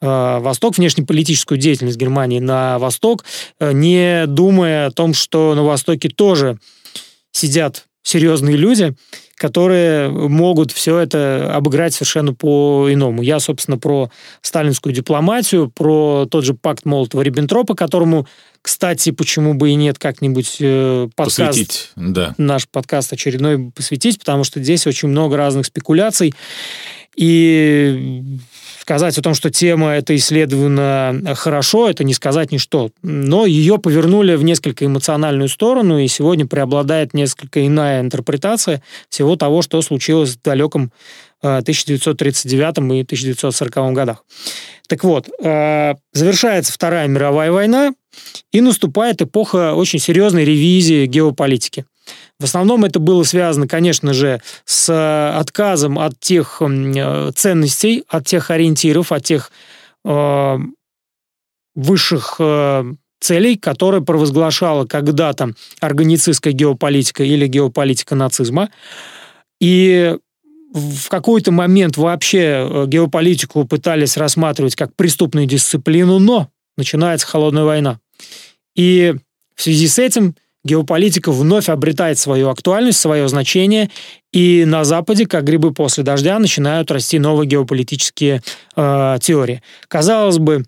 Восток, 0.00 0.78
внешнеполитическую 0.78 1.58
деятельность 1.58 1.98
Германии 1.98 2.38
на 2.38 2.78
Восток, 2.78 3.24
не 3.58 4.26
думая 4.28 4.86
о 4.86 4.90
том, 4.92 5.12
что 5.12 5.56
на 5.56 5.64
Востоке 5.64 6.08
тоже 6.08 6.60
сидят 7.32 7.88
серьезные 8.04 8.56
люди, 8.56 8.94
которые 9.38 10.10
могут 10.10 10.72
все 10.72 10.98
это 10.98 11.54
обыграть 11.54 11.94
совершенно 11.94 12.34
по-иному. 12.34 13.22
Я, 13.22 13.38
собственно, 13.38 13.78
про 13.78 14.10
сталинскую 14.42 14.92
дипломатию, 14.92 15.70
про 15.70 16.26
тот 16.28 16.44
же 16.44 16.54
пакт 16.54 16.84
Молотова-Риббентропа, 16.84 17.74
которому, 17.74 18.26
кстати, 18.60 19.12
почему 19.12 19.54
бы 19.54 19.70
и 19.70 19.74
нет 19.76 19.98
как-нибудь 19.98 20.56
э, 20.58 21.08
подкаст, 21.14 21.38
Посвятить, 21.38 21.90
да. 21.94 22.34
наш 22.36 22.68
подкаст 22.68 23.12
очередной 23.12 23.70
посвятить, 23.70 24.18
потому 24.18 24.42
что 24.42 24.60
здесь 24.60 24.86
очень 24.88 25.08
много 25.08 25.36
разных 25.36 25.66
спекуляций. 25.66 26.34
И 27.14 28.22
сказать 28.88 29.18
о 29.18 29.22
том, 29.22 29.34
что 29.34 29.50
тема 29.50 29.90
это 29.90 30.16
исследована 30.16 31.34
хорошо, 31.36 31.90
это 31.90 32.04
не 32.04 32.14
сказать 32.14 32.52
ничто. 32.52 32.90
Но 33.02 33.44
ее 33.44 33.76
повернули 33.76 34.34
в 34.34 34.42
несколько 34.44 34.86
эмоциональную 34.86 35.50
сторону, 35.50 35.98
и 35.98 36.08
сегодня 36.08 36.46
преобладает 36.46 37.12
несколько 37.12 37.66
иная 37.66 38.00
интерпретация 38.00 38.82
всего 39.10 39.36
того, 39.36 39.60
что 39.60 39.82
случилось 39.82 40.36
в 40.36 40.42
далеком 40.42 40.90
1939 41.42 42.78
э, 42.78 42.96
и 42.96 43.02
1940 43.02 43.92
годах. 43.92 44.24
Так 44.88 45.04
вот, 45.04 45.28
э, 45.38 45.94
завершается 46.14 46.72
Вторая 46.72 47.08
мировая 47.08 47.52
война, 47.52 47.92
и 48.52 48.62
наступает 48.62 49.20
эпоха 49.20 49.74
очень 49.74 49.98
серьезной 49.98 50.46
ревизии 50.46 51.04
геополитики. 51.04 51.84
В 52.40 52.44
основном 52.44 52.84
это 52.84 53.00
было 53.00 53.22
связано, 53.24 53.66
конечно 53.66 54.12
же, 54.12 54.40
с 54.64 54.88
э, 54.88 55.38
отказом 55.38 55.98
от 55.98 56.18
тех 56.20 56.60
э, 56.60 57.30
ценностей, 57.34 58.04
от 58.08 58.26
тех 58.26 58.50
ориентиров, 58.50 59.12
от 59.12 59.24
тех 59.24 59.50
э, 60.04 60.58
высших 61.74 62.36
э, 62.38 62.84
целей, 63.20 63.56
которые 63.56 64.04
провозглашала 64.04 64.84
когда-то 64.86 65.52
органицистская 65.80 66.52
геополитика 66.52 67.24
или 67.24 67.46
геополитика 67.46 68.14
нацизма. 68.14 68.70
И 69.60 70.16
в 70.72 71.08
какой-то 71.08 71.50
момент 71.50 71.96
вообще 71.96 72.68
э, 72.68 72.84
геополитику 72.86 73.64
пытались 73.64 74.16
рассматривать 74.16 74.76
как 74.76 74.94
преступную 74.94 75.46
дисциплину, 75.46 76.18
но 76.18 76.50
начинается 76.76 77.26
холодная 77.26 77.64
война. 77.64 77.98
И 78.74 79.14
в 79.54 79.62
связи 79.62 79.88
с 79.88 79.98
этим 79.98 80.34
геополитика 80.68 81.32
вновь 81.32 81.68
обретает 81.68 82.18
свою 82.18 82.48
актуальность, 82.50 83.00
свое 83.00 83.28
значение, 83.28 83.90
и 84.32 84.64
на 84.66 84.84
Западе, 84.84 85.26
как 85.26 85.44
грибы 85.44 85.72
после 85.72 86.04
дождя, 86.04 86.38
начинают 86.38 86.90
расти 86.90 87.18
новые 87.18 87.48
геополитические 87.48 88.42
э, 88.76 89.18
теории. 89.20 89.62
Казалось 89.88 90.38
бы, 90.38 90.64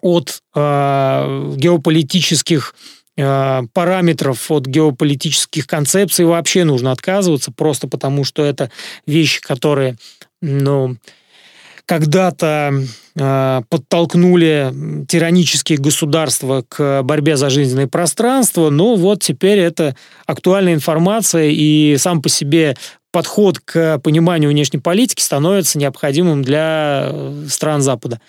от 0.00 0.40
э, 0.54 1.52
геополитических 1.56 2.74
э, 3.16 3.62
параметров, 3.72 4.50
от 4.50 4.66
геополитических 4.66 5.66
концепций 5.66 6.24
вообще 6.24 6.64
нужно 6.64 6.92
отказываться, 6.92 7.50
просто 7.50 7.88
потому 7.88 8.24
что 8.24 8.44
это 8.44 8.70
вещи, 9.06 9.40
которые, 9.40 9.96
ну, 10.40 10.96
когда-то 11.88 12.82
э, 13.16 13.62
подтолкнули 13.70 15.06
тиранические 15.08 15.78
государства 15.78 16.62
к 16.68 17.02
борьбе 17.02 17.38
за 17.38 17.48
жизненное 17.48 17.86
пространство, 17.86 18.68
но 18.68 18.94
вот 18.94 19.22
теперь 19.22 19.58
это 19.58 19.96
актуальная 20.26 20.74
информация, 20.74 21.48
и 21.48 21.96
сам 21.96 22.20
по 22.20 22.28
себе 22.28 22.76
подход 23.10 23.58
к 23.58 23.98
пониманию 23.98 24.50
внешней 24.50 24.80
политики 24.80 25.22
становится 25.22 25.78
необходимым 25.78 26.42
для 26.42 27.08
э, 27.10 27.46
стран 27.48 27.80
Запада. 27.80 28.20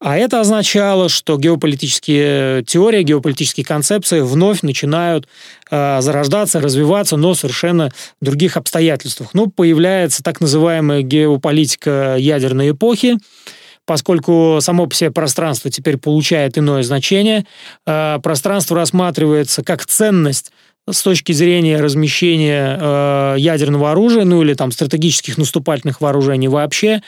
А 0.00 0.16
это 0.16 0.40
означало, 0.40 1.08
что 1.08 1.36
геополитические 1.36 2.64
теории, 2.64 3.02
геополитические 3.02 3.66
концепции 3.66 4.20
вновь 4.20 4.62
начинают 4.62 5.28
э, 5.70 6.00
зарождаться, 6.00 6.60
развиваться, 6.60 7.16
но 7.16 7.34
в 7.34 7.38
совершенно 7.38 7.90
других 8.20 8.56
обстоятельствах. 8.56 9.30
Ну, 9.34 9.48
появляется 9.48 10.22
так 10.22 10.40
называемая 10.40 11.02
геополитика 11.02 12.16
ядерной 12.18 12.70
эпохи, 12.70 13.18
поскольку 13.84 14.58
само 14.60 14.86
по 14.86 14.94
себе 14.94 15.10
пространство 15.10 15.70
теперь 15.70 15.98
получает 15.98 16.56
иное 16.56 16.82
значение. 16.82 17.44
Э, 17.86 18.18
пространство 18.22 18.76
рассматривается 18.76 19.62
как 19.62 19.84
ценность 19.84 20.52
с 20.90 21.02
точки 21.02 21.32
зрения 21.32 21.80
размещения 21.80 22.78
э, 22.80 23.34
ядерного 23.38 23.92
оружия, 23.92 24.24
ну 24.24 24.42
или 24.42 24.54
там 24.54 24.72
стратегических 24.72 25.38
наступательных 25.38 26.00
вооружений 26.00 26.48
вообще, 26.48 27.02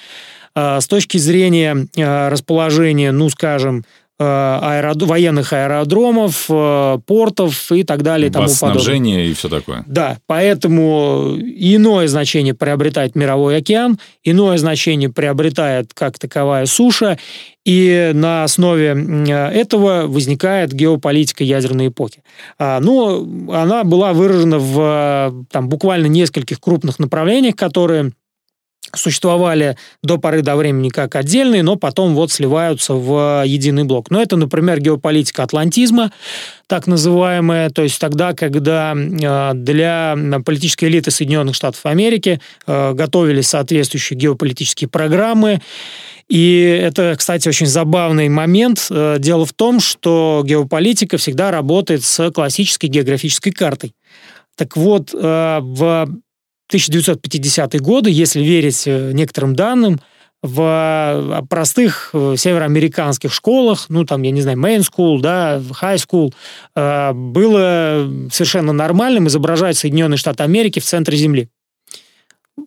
э, 0.55 0.81
с 0.81 0.87
точки 0.87 1.19
зрения 1.19 1.87
э, 1.97 2.29
расположения, 2.29 3.11
ну 3.11 3.29
скажем, 3.31 3.85
э, 4.18 4.24
аэрод... 4.24 5.03
военных 5.03 5.53
аэродромов, 5.53 6.46
э, 6.48 6.98
портов 7.07 7.72
и 7.72 7.85
так 7.85 8.03
далее. 8.03 8.29
И 8.29 8.33
тому 8.33 8.46
подобное. 8.61 9.31
и 9.31 9.35
все 9.35 9.48
такое. 9.48 9.85
Да, 9.87 10.18
поэтому 10.27 11.37
иное 11.38 12.09
значение 12.09 12.55
приобретает 12.55 13.14
мировой 13.14 13.57
океан, 13.57 13.98
иное 14.22 14.59
значение 14.59 15.11
приобретает 15.11 15.92
как 15.94 16.18
таковая 16.18 16.66
суша, 16.66 17.18
и 17.64 18.11
на 18.14 18.44
основе 18.44 18.88
этого 19.29 20.07
возникает 20.07 20.72
геополитика 20.72 21.44
ядерной 21.44 21.88
эпохи. 21.88 22.22
А, 22.59 22.79
но 22.81 23.27
она 23.50 23.85
была 23.85 24.12
выражена 24.12 24.59
в 24.59 25.46
там, 25.50 25.68
буквально 25.68 26.07
нескольких 26.07 26.61
крупных 26.61 26.98
направлениях, 26.98 27.57
которые 27.57 28.12
существовали 28.99 29.77
до 30.03 30.19
поры 30.19 30.43
до 30.43 30.57
времени 30.57 30.89
как 30.89 31.17
отдельные, 31.17 31.63
но 31.63 31.77
потом 31.77 32.15
вот 32.15 32.33
сливаются 32.33 32.95
в 32.95 33.45
единый 33.47 33.85
блок. 33.85 34.11
Но 34.11 34.21
это, 34.21 34.37
например, 34.37 34.81
геополитика 34.81 35.43
атлантизма, 35.43 36.13
так 36.67 36.87
называемая, 36.87 37.71
то 37.71 37.83
есть 37.83 37.99
тогда, 37.99 38.33
когда 38.33 38.95
а, 38.95 39.53
для 39.55 40.17
политической 40.45 40.87
элиты 40.87 41.11
Соединенных 41.11 41.55
Штатов 41.55 41.85
Америки 41.85 42.41
а, 42.67 42.93
готовились 42.95 43.49
соответствующие 43.49 44.19
геополитические 44.19 44.89
программы, 44.89 45.61
и 46.29 46.81
это, 46.83 47.15
кстати, 47.19 47.49
очень 47.49 47.67
забавный 47.67 48.29
момент. 48.29 48.87
Э, 48.91 49.17
дело 49.19 49.45
в 49.45 49.53
том, 49.53 49.79
что 49.79 50.43
геополитика 50.45 51.19
всегда 51.19 51.51
работает 51.51 52.03
с 52.03 52.31
классической 52.31 52.87
географической 52.87 53.53
картой. 53.53 53.95
Так 54.57 54.77
вот, 54.77 55.13
э, 55.13 55.59
в 55.61 56.09
1950-е 56.75 57.81
годы, 57.81 58.11
если 58.11 58.43
верить 58.43 58.85
э, 58.87 59.13
некоторым 59.13 59.55
данным, 59.55 60.01
в 60.43 61.47
простых 61.49 62.11
североамериканских 62.13 63.33
школах, 63.33 63.87
ну, 63.89 64.05
там, 64.05 64.21
я 64.21 64.31
не 64.31 64.43
знаю, 64.43 64.59
main 64.59 64.81
school, 64.81 65.21
да, 65.23 65.59
high 65.81 65.97
school, 65.97 66.35
было 67.15 68.07
совершенно 68.31 68.75
нормальным 68.75 69.27
изображать 69.27 69.79
Соединенные 69.79 70.19
Штаты 70.19 70.43
Америки 70.43 70.81
в 70.81 70.85
центре 70.85 71.17
Земли 71.17 71.49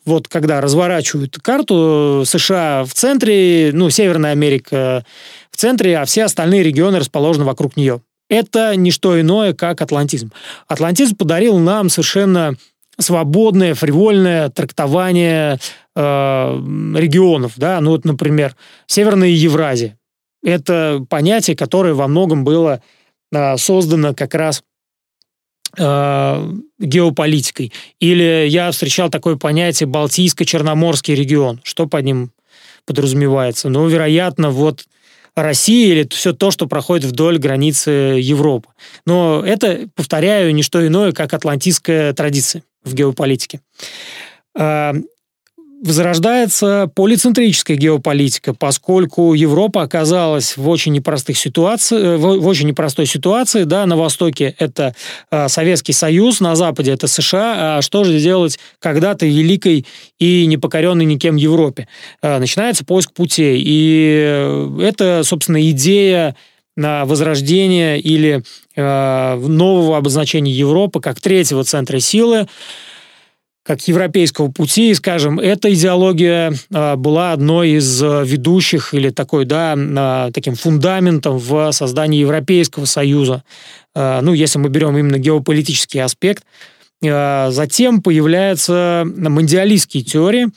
вот 0.05 0.27
когда 0.27 0.61
разворачивают 0.61 1.37
карту, 1.37 2.23
США 2.25 2.83
в 2.85 2.93
центре, 2.93 3.71
ну, 3.73 3.89
Северная 3.89 4.31
Америка 4.31 5.05
в 5.51 5.57
центре, 5.57 5.97
а 5.97 6.05
все 6.05 6.23
остальные 6.23 6.63
регионы 6.63 6.99
расположены 6.99 7.45
вокруг 7.45 7.77
нее. 7.77 8.01
Это 8.29 8.75
не 8.75 8.91
что 8.91 9.19
иное, 9.19 9.53
как 9.53 9.81
атлантизм. 9.81 10.31
Атлантизм 10.67 11.15
подарил 11.15 11.57
нам 11.59 11.89
совершенно 11.89 12.55
свободное, 12.99 13.73
фривольное 13.73 14.49
трактование 14.49 15.59
э, 15.95 16.01
регионов. 16.01 17.53
Да? 17.57 17.79
Ну 17.81 17.91
вот, 17.91 18.05
например, 18.05 18.55
Северная 18.87 19.29
Евразия. 19.29 19.97
Это 20.43 21.05
понятие, 21.09 21.55
которое 21.55 21.93
во 21.93 22.07
многом 22.07 22.43
было 22.43 22.81
э, 23.31 23.57
создано 23.57 24.13
как 24.13 24.33
раз 24.35 24.63
Э, 25.77 26.49
геополитикой. 26.79 27.73
Или 27.99 28.47
я 28.47 28.71
встречал 28.71 29.09
такое 29.09 29.35
понятие 29.35 29.87
Балтийско-Черноморский 29.87 31.13
регион. 31.13 31.59
Что 31.63 31.87
под 31.87 32.05
ним 32.05 32.31
подразумевается? 32.85 33.69
Ну, 33.69 33.87
вероятно, 33.87 34.49
вот 34.49 34.85
Россия 35.35 35.93
или 35.93 36.07
все 36.09 36.33
то, 36.33 36.51
что 36.51 36.67
проходит 36.67 37.05
вдоль 37.05 37.37
границы 37.37 37.91
Европы. 38.19 38.69
Но 39.05 39.43
это, 39.45 39.87
повторяю, 39.93 40.53
не 40.55 40.63
что 40.63 40.85
иное, 40.85 41.11
как 41.11 41.33
атлантистская 41.33 42.13
традиция 42.13 42.63
в 42.87 42.93
геополитике. 42.93 43.61
Э, 44.57 44.93
возрождается 45.81 46.89
полицентрическая 46.95 47.77
геополитика, 47.77 48.53
поскольку 48.53 49.33
Европа 49.33 49.83
оказалась 49.83 50.57
в 50.57 50.67
очень 50.67 50.93
непростых 50.93 51.37
ситуациях, 51.37 52.01
э, 52.01 52.17
в 52.17 52.47
очень 52.47 52.67
непростой 52.67 53.05
ситуации, 53.05 53.63
да, 53.63 53.85
на 53.85 53.95
востоке 53.95 54.55
это 54.57 54.95
э, 55.31 55.47
Советский 55.47 55.93
Союз, 55.93 56.39
на 56.39 56.55
западе 56.55 56.91
это 56.91 57.07
США, 57.07 57.77
а 57.77 57.81
что 57.81 58.03
же 58.03 58.19
делать 58.19 58.59
когда-то 58.79 59.25
великой 59.25 59.85
и 60.19 60.45
непокоренной 60.47 61.05
никем 61.05 61.35
Европе? 61.35 61.87
Э, 62.21 62.39
начинается 62.39 62.83
поиск 62.83 63.13
путей, 63.13 63.61
и 63.63 64.77
это, 64.81 65.21
собственно, 65.23 65.69
идея 65.69 66.35
на 66.75 67.05
возрождение 67.05 67.99
или 67.99 68.37
э, 68.37 68.41
нового 68.77 69.97
обозначения 69.97 70.51
Европы 70.51 71.01
как 71.01 71.19
третьего 71.19 71.63
центра 71.63 71.99
силы, 71.99 72.47
как 73.67 73.85
европейского 73.85 74.49
пути, 74.49 74.93
скажем, 74.93 75.41
эта 75.41 75.71
идеология 75.73 76.53
а, 76.73 76.95
была 76.95 77.33
одной 77.33 77.71
из 77.71 78.01
а, 78.01 78.23
ведущих 78.23 78.93
или 78.93 79.09
такой, 79.09 79.43
да, 79.43 80.29
таким 80.33 80.55
фундаментом 80.55 81.37
в 81.37 81.71
создании 81.73 82.21
Европейского 82.21 82.85
Союза. 82.85 83.43
Ну, 83.93 84.33
если 84.33 84.59
мы 84.59 84.69
берем 84.69 84.95
именно 84.95 85.17
геополитический 85.17 86.01
аспект, 86.01 86.43
Затем 86.99 88.01
появляются 88.01 89.03
мандиалистские 89.05 90.01
теории, 90.01 90.47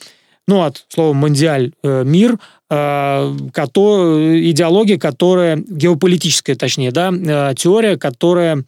ну, 0.49 0.63
от 0.63 0.87
слова 0.89 1.13
«мандиаль»– 1.13 1.73
мир, 1.83 2.39
идеология, 2.71 4.99
которая, 4.99 5.57
геополитическая 5.57 6.55
точнее, 6.55 6.93
да, 6.93 7.53
теория, 7.55 7.97
которая 7.97 8.65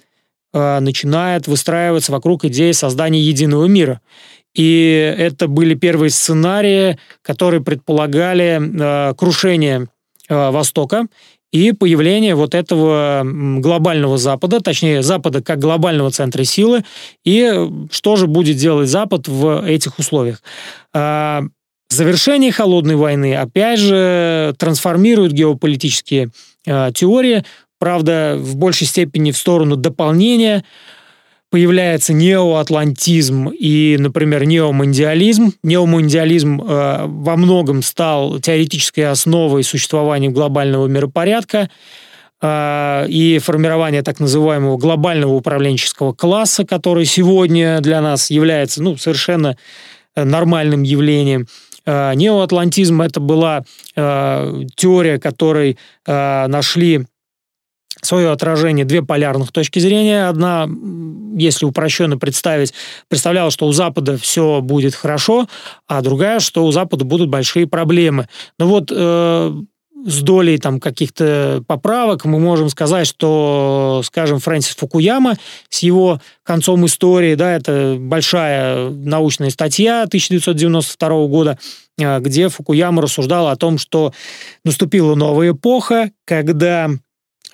начинает 0.52 1.46
выстраиваться 1.46 2.12
вокруг 2.12 2.44
идеи 2.44 2.72
создания 2.72 3.20
единого 3.20 3.66
мира. 3.66 4.00
И 4.54 5.14
это 5.18 5.48
были 5.48 5.74
первые 5.74 6.10
сценарии, 6.10 6.98
которые 7.22 7.62
предполагали 7.62 8.60
э, 8.60 9.14
крушение 9.14 9.88
э, 10.28 10.50
Востока 10.50 11.06
и 11.52 11.72
появление 11.72 12.34
вот 12.34 12.54
этого 12.54 13.22
глобального 13.24 14.18
Запада, 14.18 14.60
точнее, 14.60 15.02
Запада 15.02 15.42
как 15.42 15.58
глобального 15.58 16.10
центра 16.10 16.44
силы, 16.44 16.84
и 17.24 17.68
что 17.90 18.16
же 18.16 18.26
будет 18.26 18.56
делать 18.56 18.88
Запад 18.88 19.28
в 19.28 19.66
этих 19.66 19.98
условиях. 19.98 20.42
Э, 20.92 21.42
завершение 21.92 22.52
холодной 22.52 22.96
войны, 22.96 23.34
опять 23.34 23.78
же, 23.78 24.54
трансформирует 24.58 25.32
геополитические 25.32 26.30
э, 26.66 26.90
теории, 26.94 27.44
правда, 27.78 28.36
в 28.38 28.56
большей 28.56 28.86
степени 28.86 29.32
в 29.32 29.36
сторону 29.36 29.76
дополнения 29.76 30.64
появляется 31.52 32.14
неоатлантизм 32.14 33.48
и, 33.48 33.96
например, 34.00 34.46
неомандиализм. 34.46 35.52
Неомандиализм 35.62 36.62
э, 36.62 37.04
во 37.06 37.36
многом 37.36 37.82
стал 37.82 38.38
теоретической 38.38 39.10
основой 39.10 39.62
существования 39.62 40.30
глобального 40.30 40.86
миропорядка 40.86 41.68
э, 42.40 43.06
и 43.08 43.38
формирования 43.38 44.02
так 44.02 44.18
называемого 44.18 44.78
глобального 44.78 45.34
управленческого 45.34 46.14
класса, 46.14 46.64
который 46.64 47.04
сегодня 47.04 47.80
для 47.80 48.00
нас 48.00 48.30
является 48.30 48.82
ну, 48.82 48.96
совершенно 48.96 49.58
э, 50.16 50.24
нормальным 50.24 50.84
явлением. 50.84 51.46
Э, 51.86 52.14
неоатлантизм 52.14 53.02
это 53.02 53.20
была 53.20 53.64
э, 53.96 54.64
теория, 54.76 55.18
которой 55.18 55.78
э, 56.06 56.46
нашли 56.46 57.06
свое 58.00 58.30
отражение 58.30 58.84
две 58.84 59.02
полярных 59.02 59.52
точки 59.52 59.78
зрения. 59.78 60.28
Одна, 60.28 60.68
если 61.36 61.64
упрощенно 61.64 62.18
представить, 62.18 62.74
представляла, 63.08 63.50
что 63.50 63.66
у 63.66 63.72
Запада 63.72 64.16
все 64.16 64.60
будет 64.60 64.94
хорошо, 64.94 65.46
а 65.86 66.02
другая, 66.02 66.40
что 66.40 66.64
у 66.64 66.72
Запада 66.72 67.04
будут 67.04 67.28
большие 67.28 67.66
проблемы. 67.66 68.28
Но 68.58 68.66
вот 68.66 68.90
э, 68.90 69.52
с 70.04 70.20
долей 70.22 70.58
там 70.58 70.80
каких-то 70.80 71.62
поправок 71.66 72.24
мы 72.24 72.38
можем 72.38 72.68
сказать, 72.68 73.06
что, 73.06 74.02
скажем, 74.04 74.38
Фрэнсис 74.38 74.76
Фукуяма 74.76 75.36
с 75.68 75.80
его 75.80 76.20
концом 76.42 76.86
истории, 76.86 77.34
да, 77.34 77.54
это 77.54 77.96
большая 77.98 78.90
научная 78.90 79.50
статья 79.50 80.02
1992 80.02 81.26
года, 81.26 81.58
э, 81.98 82.20
где 82.20 82.48
Фукуяма 82.48 83.02
рассуждал 83.02 83.48
о 83.48 83.56
том, 83.56 83.78
что 83.78 84.12
наступила 84.64 85.14
новая 85.14 85.52
эпоха, 85.52 86.10
когда 86.24 86.90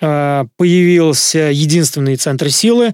а, 0.01 0.45
появился 0.57 1.49
единственный 1.51 2.15
центр 2.15 2.49
силы, 2.49 2.93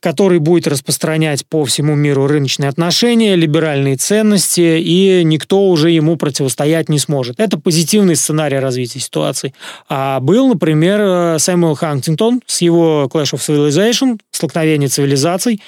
который 0.00 0.38
будет 0.38 0.66
распространять 0.66 1.46
по 1.46 1.64
всему 1.64 1.94
миру 1.94 2.26
рыночные 2.26 2.68
отношения, 2.68 3.36
либеральные 3.36 3.96
ценности, 3.96 4.78
и 4.80 5.22
никто 5.24 5.68
уже 5.68 5.90
ему 5.90 6.16
противостоять 6.16 6.88
не 6.88 6.98
сможет. 6.98 7.40
Это 7.40 7.58
позитивный 7.58 8.16
сценарий 8.16 8.58
развития 8.58 9.00
ситуации. 9.00 9.54
А 9.88 10.20
был, 10.20 10.48
например, 10.48 11.38
Сэмюэл 11.38 11.74
Хантингтон 11.74 12.42
с 12.46 12.60
его 12.60 13.08
Clash 13.12 13.34
of 13.34 13.40
Civilization, 13.40 14.18
столкновение 14.30 14.88
цивилизаций, 14.88 15.60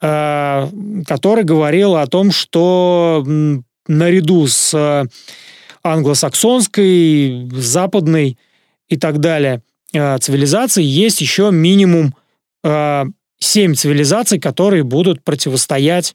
а, 0.00 0.68
который 1.06 1.44
говорил 1.44 1.96
о 1.96 2.06
том, 2.06 2.30
что 2.30 3.24
наряду 3.86 4.46
с 4.46 5.08
англосаксонской, 5.82 7.48
западной 7.52 8.38
и 8.88 8.96
так 8.96 9.20
далее– 9.20 9.62
Э, 9.96 10.18
цивилизаций 10.18 10.84
есть 10.84 11.20
еще 11.20 11.50
минимум 11.50 12.14
э, 12.64 13.04
семь 13.38 13.74
цивилизаций, 13.74 14.38
которые 14.38 14.82
будут 14.82 15.22
противостоять 15.22 16.14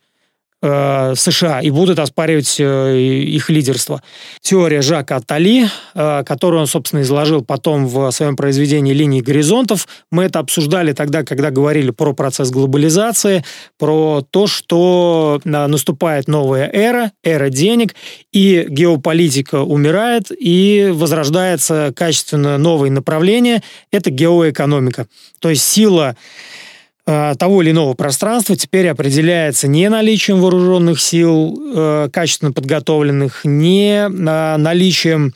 э, 0.61 1.13
США 1.15 1.61
и 1.61 1.69
будут 1.69 1.99
оспаривать 1.99 2.57
э, 2.59 2.97
их 2.99 3.49
лидерство. 3.49 4.01
Теория 4.41 4.81
Жака 4.81 5.17
Аттали, 5.17 5.67
э, 5.93 6.23
которую 6.25 6.61
он, 6.61 6.67
собственно, 6.67 7.01
изложил 7.01 7.43
потом 7.43 7.87
в 7.87 8.11
своем 8.11 8.35
произведении 8.35 8.93
«Линии 8.93 9.21
горизонтов», 9.21 9.87
мы 10.11 10.23
это 10.23 10.39
обсуждали 10.39 10.93
тогда, 10.93 11.23
когда 11.23 11.49
говорили 11.49 11.91
про 11.91 12.13
процесс 12.13 12.51
глобализации, 12.51 13.43
про 13.77 14.25
то, 14.29 14.47
что 14.47 15.41
э, 15.43 15.67
наступает 15.67 16.27
новая 16.27 16.69
эра, 16.71 17.11
эра 17.23 17.49
денег, 17.49 17.95
и 18.31 18.65
геополитика 18.69 19.61
умирает, 19.61 20.31
и 20.31 20.91
возрождается 20.93 21.93
качественно 21.95 22.57
новое 22.57 22.89
направление– 22.89 23.61
это 23.91 24.09
геоэкономика. 24.09 25.07
То 25.39 25.49
есть 25.49 25.63
сила 25.63 26.15
того 27.05 27.61
или 27.61 27.71
иного 27.71 27.93
пространства 27.93 28.55
теперь 28.55 28.87
определяется 28.87 29.67
не 29.67 29.89
наличием 29.89 30.39
вооруженных 30.39 31.01
сил, 31.01 31.59
э, 31.75 32.09
качественно 32.11 32.51
подготовленных, 32.51 33.41
не 33.43 34.05
э, 34.05 34.07
наличием 34.57 35.33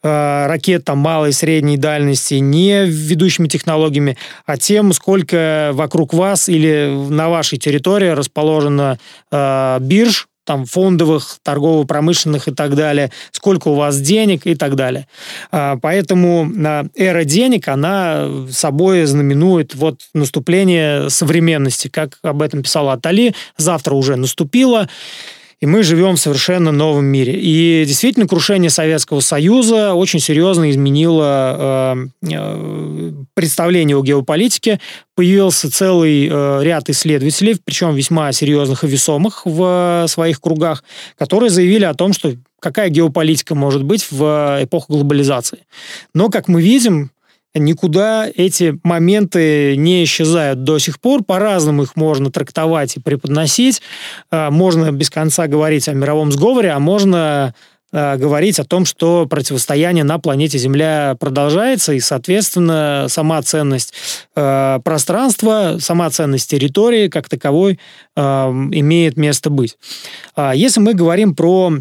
ракет 0.00 0.84
там, 0.84 0.98
малой 0.98 1.30
и 1.30 1.32
средней 1.32 1.76
дальности, 1.76 2.34
не 2.34 2.84
ведущими 2.86 3.48
технологиями, 3.48 4.16
а 4.46 4.56
тем, 4.56 4.92
сколько 4.92 5.70
вокруг 5.72 6.14
вас 6.14 6.48
или 6.48 6.88
на 7.10 7.28
вашей 7.28 7.58
территории 7.58 8.10
расположено 8.10 9.00
бирж, 9.32 10.27
там, 10.48 10.64
фондовых, 10.64 11.40
торгово-промышленных 11.42 12.48
и 12.48 12.54
так 12.54 12.74
далее, 12.74 13.12
сколько 13.32 13.68
у 13.68 13.74
вас 13.74 14.00
денег 14.00 14.46
и 14.46 14.54
так 14.54 14.76
далее. 14.76 15.06
А, 15.52 15.76
поэтому 15.76 16.50
а, 16.64 16.86
эра 16.96 17.24
денег, 17.24 17.68
она 17.68 18.26
собой 18.50 19.04
знаменует 19.04 19.74
вот 19.74 20.00
наступление 20.14 21.10
современности, 21.10 21.88
как 21.88 22.18
об 22.22 22.40
этом 22.40 22.62
писала 22.62 22.94
Атали, 22.94 23.34
завтра 23.58 23.94
уже 23.94 24.16
наступило, 24.16 24.88
и 25.60 25.66
мы 25.66 25.82
живем 25.82 26.14
в 26.14 26.20
совершенно 26.20 26.70
новом 26.70 27.06
мире. 27.06 27.34
И 27.34 27.84
действительно, 27.84 28.28
крушение 28.28 28.70
Советского 28.70 29.20
Союза 29.20 29.94
очень 29.94 30.20
серьезно 30.20 30.70
изменило 30.70 32.06
э, 32.22 32.30
э, 32.32 33.12
представление 33.34 33.96
о 33.96 34.02
геополитике. 34.02 34.80
Появился 35.16 35.70
целый 35.70 36.28
э, 36.30 36.60
ряд 36.62 36.88
исследователей, 36.90 37.56
причем 37.64 37.94
весьма 37.94 38.30
серьезных 38.32 38.84
и 38.84 38.86
весомых 38.86 39.42
в 39.44 40.04
своих 40.06 40.40
кругах, 40.40 40.84
которые 41.16 41.50
заявили 41.50 41.84
о 41.84 41.94
том, 41.94 42.12
что 42.12 42.34
какая 42.60 42.88
геополитика 42.88 43.56
может 43.56 43.82
быть 43.82 44.06
в 44.10 44.58
эпоху 44.62 44.92
глобализации. 44.92 45.66
Но, 46.14 46.28
как 46.28 46.46
мы 46.46 46.62
видим, 46.62 47.10
никуда 47.58 48.28
эти 48.34 48.78
моменты 48.82 49.76
не 49.76 50.04
исчезают 50.04 50.64
до 50.64 50.78
сих 50.78 51.00
пор. 51.00 51.22
По-разному 51.24 51.82
их 51.82 51.96
можно 51.96 52.30
трактовать 52.30 52.96
и 52.96 53.00
преподносить. 53.00 53.82
А, 54.30 54.50
можно 54.50 54.90
без 54.92 55.10
конца 55.10 55.46
говорить 55.46 55.88
о 55.88 55.92
мировом 55.92 56.32
сговоре, 56.32 56.70
а 56.70 56.78
можно 56.78 57.54
а, 57.92 58.16
говорить 58.16 58.58
о 58.58 58.64
том, 58.64 58.84
что 58.84 59.26
противостояние 59.26 60.04
на 60.04 60.18
планете 60.18 60.58
Земля 60.58 61.16
продолжается, 61.18 61.92
и, 61.92 62.00
соответственно, 62.00 63.06
сама 63.08 63.40
ценность 63.42 63.94
э, 64.36 64.78
пространства, 64.84 65.76
сама 65.80 66.10
ценность 66.10 66.50
территории 66.50 67.08
как 67.08 67.28
таковой 67.28 67.78
э, 68.16 68.20
имеет 68.20 69.16
место 69.16 69.50
быть. 69.50 69.76
Если 70.54 70.80
мы 70.80 70.94
говорим 70.94 71.34
про 71.34 71.72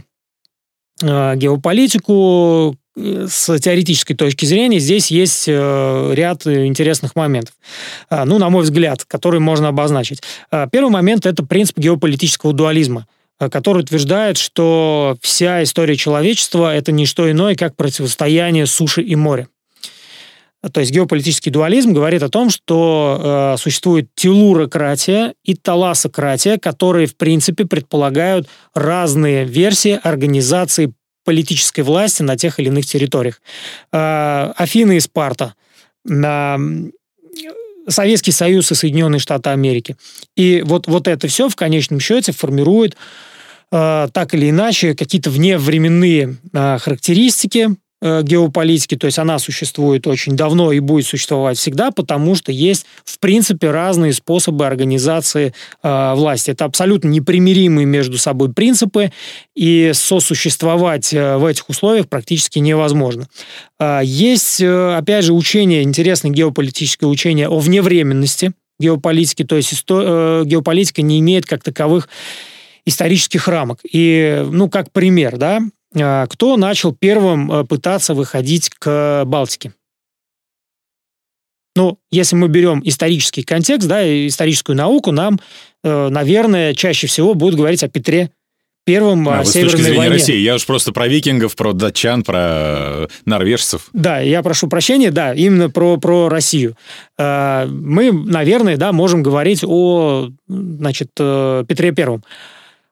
геополитику, 1.00 2.76
с 2.97 3.60
теоретической 3.60 4.15
точки 4.15 4.45
зрения 4.45 4.79
здесь 4.79 5.12
есть 5.12 5.45
э, 5.47 6.13
ряд 6.13 6.47
интересных 6.47 7.15
моментов. 7.15 7.53
А, 8.10 8.25
ну, 8.25 8.39
на 8.39 8.49
мой 8.49 8.63
взгляд, 8.63 9.05
которые 9.05 9.39
можно 9.39 9.67
обозначить. 9.67 10.21
А, 10.49 10.67
первый 10.67 10.89
момент– 10.89 11.25
это 11.27 11.45
принцип 11.45 11.77
геополитического 11.77 12.53
дуализма 12.53 13.05
э, 13.39 13.49
который 13.49 13.83
утверждает, 13.83 14.38
что 14.38 15.15
вся 15.21 15.62
история 15.62 15.95
человечества– 15.95 16.75
это 16.75 16.91
не 16.91 17.05
что 17.05 17.29
иное, 17.29 17.55
как 17.55 17.75
противостояние 17.75 18.65
суши 18.65 19.03
и 19.03 19.15
моря. 19.15 19.47
То 20.73 20.79
есть 20.79 20.91
геополитический 20.91 21.51
дуализм 21.51 21.93
говорит 21.93 22.23
о 22.23 22.29
том, 22.29 22.49
что 22.49 23.53
э, 23.53 23.62
существует 23.62 24.10
телурократия 24.15 25.36
и 25.43 25.53
таласократия, 25.53 26.57
которые, 26.57 27.05
в 27.05 27.15
принципе, 27.15 27.65
предполагают 27.65 28.47
разные 28.73 29.45
версии 29.45 29.99
организации 30.01 30.93
политической 31.28 31.82
власти 31.82 32.24
на 32.24 32.38
тех 32.38 32.58
или 32.58 32.68
иных 32.68 32.86
территориях. 32.86 33.42
А, 33.92 34.54
Афины 34.56 34.96
и 34.96 35.02
Спарта, 35.02 35.56
Советский 37.90 38.32
Союз 38.32 38.72
и 38.72 38.76
Соединенные 38.76 39.20
Штаты 39.20 39.50
Америки. 39.50 39.98
И 40.38 40.62
вот, 40.66 40.88
вот 40.88 41.10
это 41.10 41.28
все 41.28 41.50
в 41.50 41.56
конечном 41.58 42.00
счете 42.00 42.32
формирует 42.32 42.96
а, 43.72 44.08
так 44.08 44.34
или 44.34 44.50
иначе 44.50 44.96
какие-то 44.96 45.30
вневременные 45.30 46.38
а, 46.54 46.78
характеристики, 46.78 47.72
э, 47.72 47.76
геополитики, 48.01 48.95
то 48.95 49.05
есть 49.07 49.17
она 49.17 49.39
существует 49.39 50.05
очень 50.05 50.36
давно 50.36 50.71
и 50.71 50.79
будет 50.79 51.07
существовать 51.07 51.57
всегда, 51.57 51.91
потому 51.91 52.36
что 52.36 52.51
есть, 52.51 52.86
в 53.03 53.19
принципе, 53.19 53.71
разные 53.71 54.13
способы 54.13 54.67
организации 54.67 55.53
э, 55.81 56.13
власти. 56.15 56.51
Это 56.51 56.65
абсолютно 56.65 57.07
непримиримые 57.07 57.86
между 57.86 58.17
собой 58.17 58.53
принципы, 58.53 59.12
и 59.55 59.91
сосуществовать 59.93 61.12
э, 61.13 61.38
в 61.38 61.45
этих 61.45 61.69
условиях 61.69 62.07
практически 62.07 62.60
невозможно. 62.60 63.27
Э, 63.79 64.01
есть, 64.03 64.62
э, 64.62 64.95
опять 64.95 65.25
же, 65.25 65.33
учение, 65.33 65.81
интересное 65.81 66.31
геополитическое 66.31 67.10
учение 67.10 67.47
о 67.47 67.57
вневременности 67.60 68.53
геополитики, 68.79 69.43
то 69.43 69.55
есть 69.55 69.73
э, 69.89 70.43
геополитика 70.45 71.01
не 71.01 71.19
имеет 71.19 71.45
как 71.45 71.63
таковых 71.63 72.07
исторических 72.86 73.47
рамок. 73.47 73.79
И, 73.91 74.45
ну, 74.49 74.69
как 74.69 74.91
пример, 74.91 75.38
да, 75.38 75.62
кто 76.29 76.57
начал 76.57 76.93
первым 76.93 77.51
э, 77.51 77.63
пытаться 77.63 78.13
выходить 78.13 78.69
к 78.69 79.23
Балтике? 79.25 79.73
Ну, 81.75 81.99
если 82.10 82.36
мы 82.36 82.47
берем 82.47 82.81
исторический 82.83 83.43
контекст, 83.43 83.88
да, 83.88 84.01
историческую 84.27 84.75
науку, 84.75 85.12
нам, 85.12 85.39
э, 85.83 86.10
наверное, 86.10 86.73
чаще 86.73 87.05
всего 87.05 87.36
будут 87.36 87.55
говорить 87.55 87.83
о 87.83 87.88
Петре 87.88 88.31
Первом 88.83 89.27
а, 89.27 89.41
о 89.41 89.45
Северной 89.45 89.69
с 89.69 89.71
точки 89.73 89.83
зрения 89.83 89.99
войне. 89.99 90.13
России. 90.13 90.38
Я 90.38 90.55
уж 90.55 90.65
просто 90.65 90.93
про 90.93 91.07
викингов, 91.07 91.55
про 91.55 91.73
датчан, 91.73 92.23
про 92.23 92.39
э, 92.39 93.07
норвежцев. 93.25 93.89
Да, 93.93 94.19
я 94.19 94.41
прошу 94.41 94.69
прощения, 94.69 95.12
да, 95.12 95.33
именно 95.33 95.69
про, 95.69 95.97
про 95.97 96.29
Россию. 96.29 96.77
Мы, 97.17 98.12
наверное, 98.12 98.77
да, 98.77 98.93
можем 98.93 99.23
говорить 99.23 99.63
о, 99.65 100.29
значит, 100.47 101.10
Петре 101.15 101.91
Первом. 101.91 102.23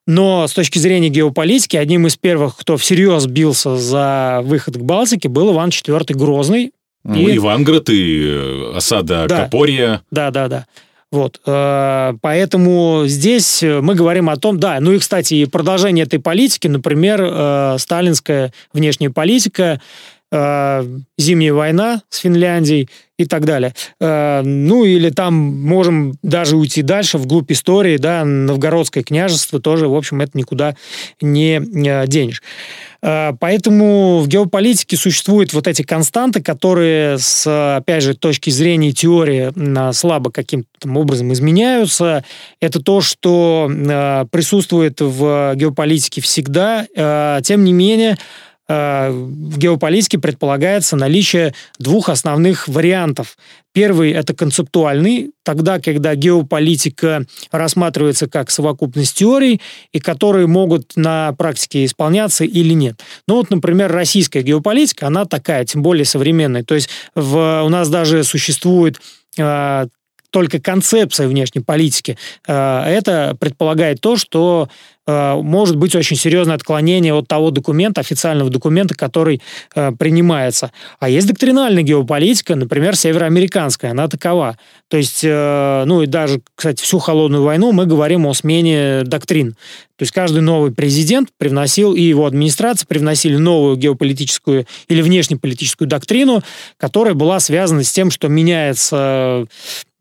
Но 0.07 0.47
с 0.47 0.53
точки 0.53 0.77
зрения 0.77 1.09
геополитики, 1.09 1.77
одним 1.77 2.05
из 2.05 2.15
первых, 2.15 2.55
кто 2.57 2.77
всерьез 2.77 3.25
бился 3.25 3.75
за 3.77 4.41
выход 4.43 4.77
к 4.77 4.81
Балтике, 4.81 5.29
был 5.29 5.53
Иван 5.53 5.69
IV 5.69 6.13
Грозный. 6.13 6.71
Ну, 7.03 7.27
и... 7.27 7.37
Иванград, 7.37 7.89
и 7.89 8.27
э, 8.27 8.73
осада 8.75 9.25
Да. 9.27 9.43
Копорья. 9.43 10.01
Да, 10.11 10.31
да, 10.31 10.47
да. 10.47 10.65
Вот, 11.11 11.39
э, 11.45 12.13
поэтому 12.21 13.03
здесь 13.05 13.63
мы 13.63 13.95
говорим 13.95 14.29
о 14.29 14.37
том, 14.37 14.59
да, 14.59 14.79
ну 14.79 14.91
и, 14.91 14.99
кстати, 14.99 15.35
и 15.35 15.45
продолжение 15.45 16.03
этой 16.05 16.19
политики, 16.19 16.67
например, 16.67 17.21
э, 17.23 17.75
сталинская 17.79 18.51
внешняя 18.73 19.11
политика, 19.11 19.79
зимняя 20.31 21.53
война 21.53 22.01
с 22.09 22.17
Финляндией 22.17 22.89
и 23.17 23.25
так 23.25 23.45
далее. 23.45 23.73
Э, 23.99 24.41
ну 24.43 24.83
или 24.83 25.09
там 25.09 25.33
можем 25.33 26.15
даже 26.21 26.57
уйти 26.57 26.81
дальше, 26.81 27.17
вглубь 27.17 27.51
истории, 27.51 27.97
да, 27.97 28.25
Новгородское 28.25 29.03
княжество 29.03 29.61
тоже, 29.61 29.87
в 29.87 29.95
общем, 29.95 30.21
это 30.21 30.37
никуда 30.37 30.75
не 31.21 31.59
э, 31.59 32.07
денешь. 32.07 32.43
Э, 33.01 33.31
Поэтому 33.39 34.19
в 34.19 34.27
геополитике 34.27 34.97
существуют 34.97 35.53
вот 35.53 35.67
эти 35.67 35.81
константы, 35.83 36.41
которые, 36.41 37.17
с, 37.17 37.77
опять 37.77 38.03
же, 38.03 38.15
точки 38.15 38.49
зрения 38.49 38.91
теории 38.91 39.53
м, 39.55 39.93
слабо 39.93 40.31
каким-то 40.31 40.67
образом 40.89 41.31
изменяются. 41.31 42.25
Это 42.59 42.81
то, 42.81 42.99
что 42.99 43.71
э, 43.71 44.25
присутствует 44.29 44.99
в 44.99 45.53
геополитике 45.55 46.19
всегда. 46.19 46.85
Э, 46.95 47.39
Тем 47.43 47.63
не 47.63 47.71
менее, 47.71 48.11
э, 48.11 48.17
в 48.67 49.57
геополитике 49.57 50.17
предполагается 50.17 50.95
наличие 50.95 51.53
двух 51.77 52.09
основных 52.09 52.67
вариантов. 52.67 53.37
Первый– 53.73 54.11
это 54.13 54.33
концептуальный, 54.33 55.31
тогда, 55.43 55.79
когда 55.79 56.15
геополитика 56.15 57.25
рассматривается 57.51 58.27
как 58.29 58.49
совокупность 58.49 59.17
теорий, 59.17 59.59
и 59.91 59.99
которые 59.99 60.47
могут 60.47 60.93
на 60.95 61.33
практике 61.33 61.83
исполняться 61.83 62.45
или 62.45 62.73
нет. 62.73 63.01
Ну 63.27 63.35
вот, 63.35 63.49
например, 63.49 63.91
российская 63.91 64.41
геополитика, 64.43 65.07
она 65.07 65.25
такая, 65.25 65.65
тем 65.65 65.81
более 65.81 66.05
современная. 66.05 66.63
То 66.63 66.75
есть 66.75 66.89
в, 67.15 67.63
у 67.63 67.69
нас 67.69 67.89
даже 67.89 68.23
существует 68.23 69.01
э, 69.37 69.87
только 70.29 70.59
концепция 70.59 71.27
внешней 71.27 71.61
политики. 71.61 72.17
Э, 72.47 72.83
Это 72.87 73.35
предполагает 73.39 73.99
то, 73.99 74.15
что 74.15 74.69
э, 74.69 74.94
может 75.07 75.77
быть 75.77 75.95
очень 75.95 76.17
серьезное 76.17 76.55
отклонение 76.55 77.13
от 77.13 77.27
того 77.27 77.51
документа, 77.51 78.01
официального 78.01 78.49
документа, 78.49 78.95
который 78.95 79.41
э, 79.75 79.91
принимается. 79.91 80.71
А 80.99 81.09
есть 81.09 81.27
доктринальная 81.27 81.83
геополитика, 81.83 82.55
например, 82.55 82.95
североамериканская, 82.95 83.91
она 83.91 84.07
такова. 84.07 84.57
То 84.89 84.97
есть, 84.97 85.21
э, 85.23 85.83
ну 85.85 86.01
и 86.01 86.07
даже, 86.07 86.41
кстати, 86.55 86.81
всю 86.81 86.99
холодную 86.99 87.43
войну 87.43 87.71
мы 87.71 87.85
говорим 87.85 88.25
о 88.25 88.33
смене 88.33 89.03
доктрин. 89.03 89.55
То 89.97 90.03
есть 90.03 90.11
каждый 90.11 90.41
новый 90.41 90.71
президент 90.71 91.29
привносил, 91.37 91.93
и 91.93 92.01
его 92.01 92.25
администрация 92.25 92.85
привносили 92.85 93.37
новую 93.37 93.77
геополитическую 93.77 94.67
или 94.89 95.01
внешнеполитическую 95.01 95.87
доктрину, 95.87 96.41
которая 96.77 97.13
была 97.13 97.39
связана 97.39 97.83
с 97.83 97.91
тем, 97.91 98.11
что 98.11 98.27
меняется 98.27 99.45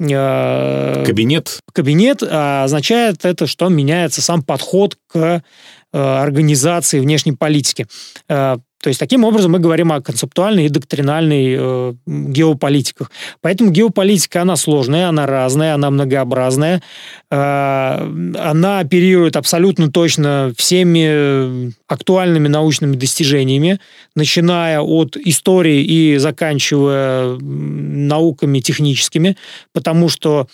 э, 0.01 1.05
Кабинет. 1.07 1.61
кабинет, 1.73 2.23
а 2.29 2.65
означает 2.65 3.25
это, 3.25 3.47
что 3.47 3.69
меняется 3.69 4.21
сам 4.21 4.43
подход 4.43 4.94
к 5.07 5.17
э, 5.17 5.41
организации 5.93 7.01
внешней 7.01 7.33
политики. 7.33 7.87
Э, 8.29 8.57
То 8.85 8.89
есть 8.89 9.01
таким 9.01 9.25
образом 9.25 9.53
мы 9.53 9.61
говорим 9.61 9.93
о 9.93 10.01
концептуальной 10.03 10.67
и 10.67 10.69
доктринальной 10.69 11.57
э, 11.59 11.95
геополитиках. 12.07 13.11
Поэтому 13.41 13.71
геополитика, 13.71 14.43
она 14.43 14.57
сложная, 14.57 15.09
она 15.09 15.27
разная, 15.27 15.75
она 15.75 15.91
многообразная. 15.91 16.83
Э, 17.31 18.11
Она 18.39 18.81
оперирует 18.81 19.37
абсолютно 19.37 19.91
точно 19.91 20.53
всеми 20.59 21.73
актуальными 21.89 22.49
научными 22.49 22.97
достижениями, 22.97 23.79
начиная 24.17 24.81
от 24.81 25.17
истории 25.17 25.83
и 25.83 26.19
заканчивая 26.19 27.39
науками 27.41 28.61
техническими, 28.61 29.37
потому 29.73 30.11
что 30.11 30.47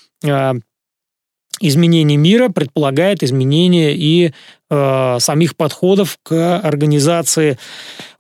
изменение 1.60 2.16
мира 2.16 2.48
предполагает 2.48 3.22
изменение 3.22 3.94
и 3.96 4.32
э, 4.70 5.16
самих 5.20 5.56
подходов 5.56 6.18
к 6.22 6.58
организации 6.60 7.58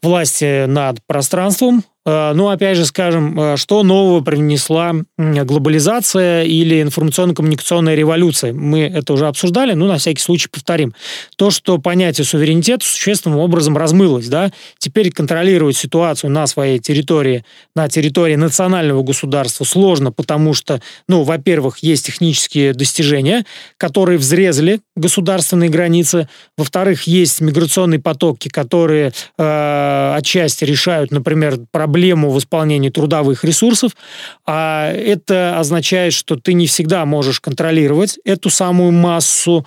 власти 0.02 0.66
над 0.66 0.98
пространством. 1.06 1.84
Э, 2.06 2.32
ну, 2.34 2.48
опять 2.48 2.78
же, 2.78 2.86
скажем, 2.86 3.38
э, 3.38 3.56
что 3.56 3.82
нового 3.82 4.22
привнесла 4.22 4.90
м, 5.18 5.46
глобализация 5.46 6.44
или 6.44 6.80
информационно-коммуникационная 6.80 7.94
революция? 7.94 8.54
Мы 8.54 8.82
это 8.82 9.12
уже 9.12 9.26
обсуждали, 9.26 9.74
но 9.74 9.86
на 9.86 9.98
всякий 9.98 10.22
случай 10.22 10.48
повторим. 10.50 10.94
То, 11.36 11.50
что 11.50 11.76
понятие 11.78 12.24
суверенитета 12.24 12.86
существенным 12.86 13.38
образом 13.38 13.76
размылось, 13.76 14.28
да, 14.28 14.50
теперь 14.78 15.12
контролировать 15.12 15.76
ситуацию 15.76 16.30
на 16.30 16.46
своей 16.46 16.78
территории, 16.78 17.44
на 17.76 17.88
территории 17.88 18.36
национального 18.36 19.02
государства 19.02 19.64
сложно, 19.64 20.10
потому 20.10 20.54
что, 20.54 20.80
ну, 21.06 21.22
во-первых, 21.22 21.78
есть 21.78 22.06
технические 22.06 22.72
достижения, 22.72 23.44
которые 23.76 24.16
взрезали 24.16 24.80
государственные 24.96 25.68
границы, 25.68 26.28
во-вторых, 26.56 27.04
есть 27.04 27.40
миграционные 27.40 28.00
потоки, 28.00 28.48
которые 28.48 29.12
э, 29.38 30.14
отчасти 30.16 30.64
решают, 30.64 31.10
например, 31.10 31.58
проблему 31.70 32.30
восполнения 32.30 32.90
трудовых 32.90 33.44
ресурсов, 33.44 33.92
а 34.46 34.92
это 34.92 35.58
означает, 35.58 36.12
что 36.12 36.36
ты 36.36 36.52
не 36.52 36.66
всегда 36.66 37.04
можешь 37.04 37.40
контролировать 37.40 38.18
эту 38.24 38.50
самую 38.50 38.92
массу, 38.92 39.66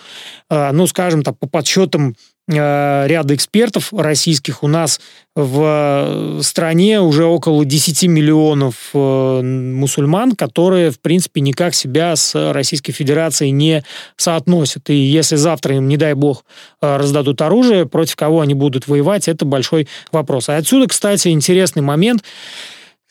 э, 0.50 0.72
ну, 0.72 0.88
скажем 0.88 1.24
так, 1.24 1.38
по 1.40 1.48
подсчетам 1.48 2.16
ряда 2.48 3.36
экспертов 3.36 3.94
российских 3.94 4.64
у 4.64 4.68
нас 4.68 5.00
в 5.36 6.40
стране 6.44 7.02
уже 7.02 7.26
около 7.26 7.66
10 7.66 8.04
миллионов 8.04 8.92
э, 8.94 9.42
мусульман, 9.42 10.36
которые, 10.36 10.92
в 10.92 11.00
принципе, 11.00 11.42
никак 11.42 11.74
себя 11.74 12.16
с 12.16 12.52
Российской 12.54 12.92
Федерацией 12.92 13.50
не 13.50 13.84
соотносят. 14.16 14.92
И 14.92 14.94
если 14.94 15.36
завтра 15.36 15.78
им, 15.78 15.88
не 15.88 15.98
дай 15.98 16.14
бог, 16.14 16.46
э, 16.82 16.98
раздадут 16.98 17.42
оружие, 17.42 17.88
против 17.88 18.16
кого 18.16 18.42
они 18.42 18.54
будут 18.54 18.88
воевать, 18.88 19.28
это 19.28 19.44
большой 19.44 19.88
вопрос. 20.12 20.50
И 20.50 20.52
отсюда, 20.52 20.88
кстати, 20.88 21.30
интересный 21.30 21.82
момент, 21.82 22.24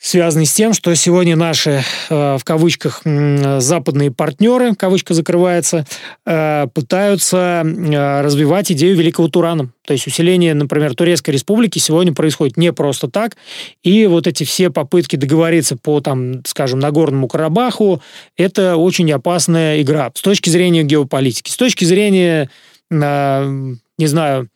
связанный 0.03 0.47
с 0.47 0.53
тем, 0.53 0.73
что 0.73 0.93
сегодня 0.97 1.37
наши, 1.37 1.85
э, 2.11 2.37
в 2.37 2.45
кавычках, 2.45 3.03
западные 3.05 4.11
партнеры, 4.11 4.75
кавычка 4.75 5.15
закрывается, 5.15 5.87
э, 6.27 6.67
пытаются 6.75 7.63
э, 7.65 8.21
развивать 8.21 8.73
идею 8.73 8.97
Великого 8.97 9.29
Турана. 9.29 9.71
То 9.87 9.93
есть 9.93 10.09
усиление, 10.09 10.55
например, 10.55 10.95
Турецкой 10.97 11.31
Республики 11.31 11.79
сегодня 11.79 12.13
происходит 12.13 12.57
не 12.57 12.73
просто 12.73 13.09
так, 13.09 13.37
и 13.85 14.07
вот 14.07 14.27
эти 14.27 14.43
все 14.43 14.71
попытки 14.71 15.15
договориться 15.15 15.77
по, 15.77 16.01
там, 16.01 16.45
скажем, 16.47 16.81
Нагорному 16.81 17.29
Карабаху, 17.29 18.03
это 18.37 18.77
очень 18.77 19.11
опасная 19.13 19.81
игра 19.83 20.11
с 20.15 20.21
точки 20.21 20.51
зрения 20.51 20.83
геополитики. 20.83 21.51
С 21.51 21.57
точки 21.57 21.85
зрения, 21.85 22.51
не 22.91 24.07
знаю, 24.07 24.49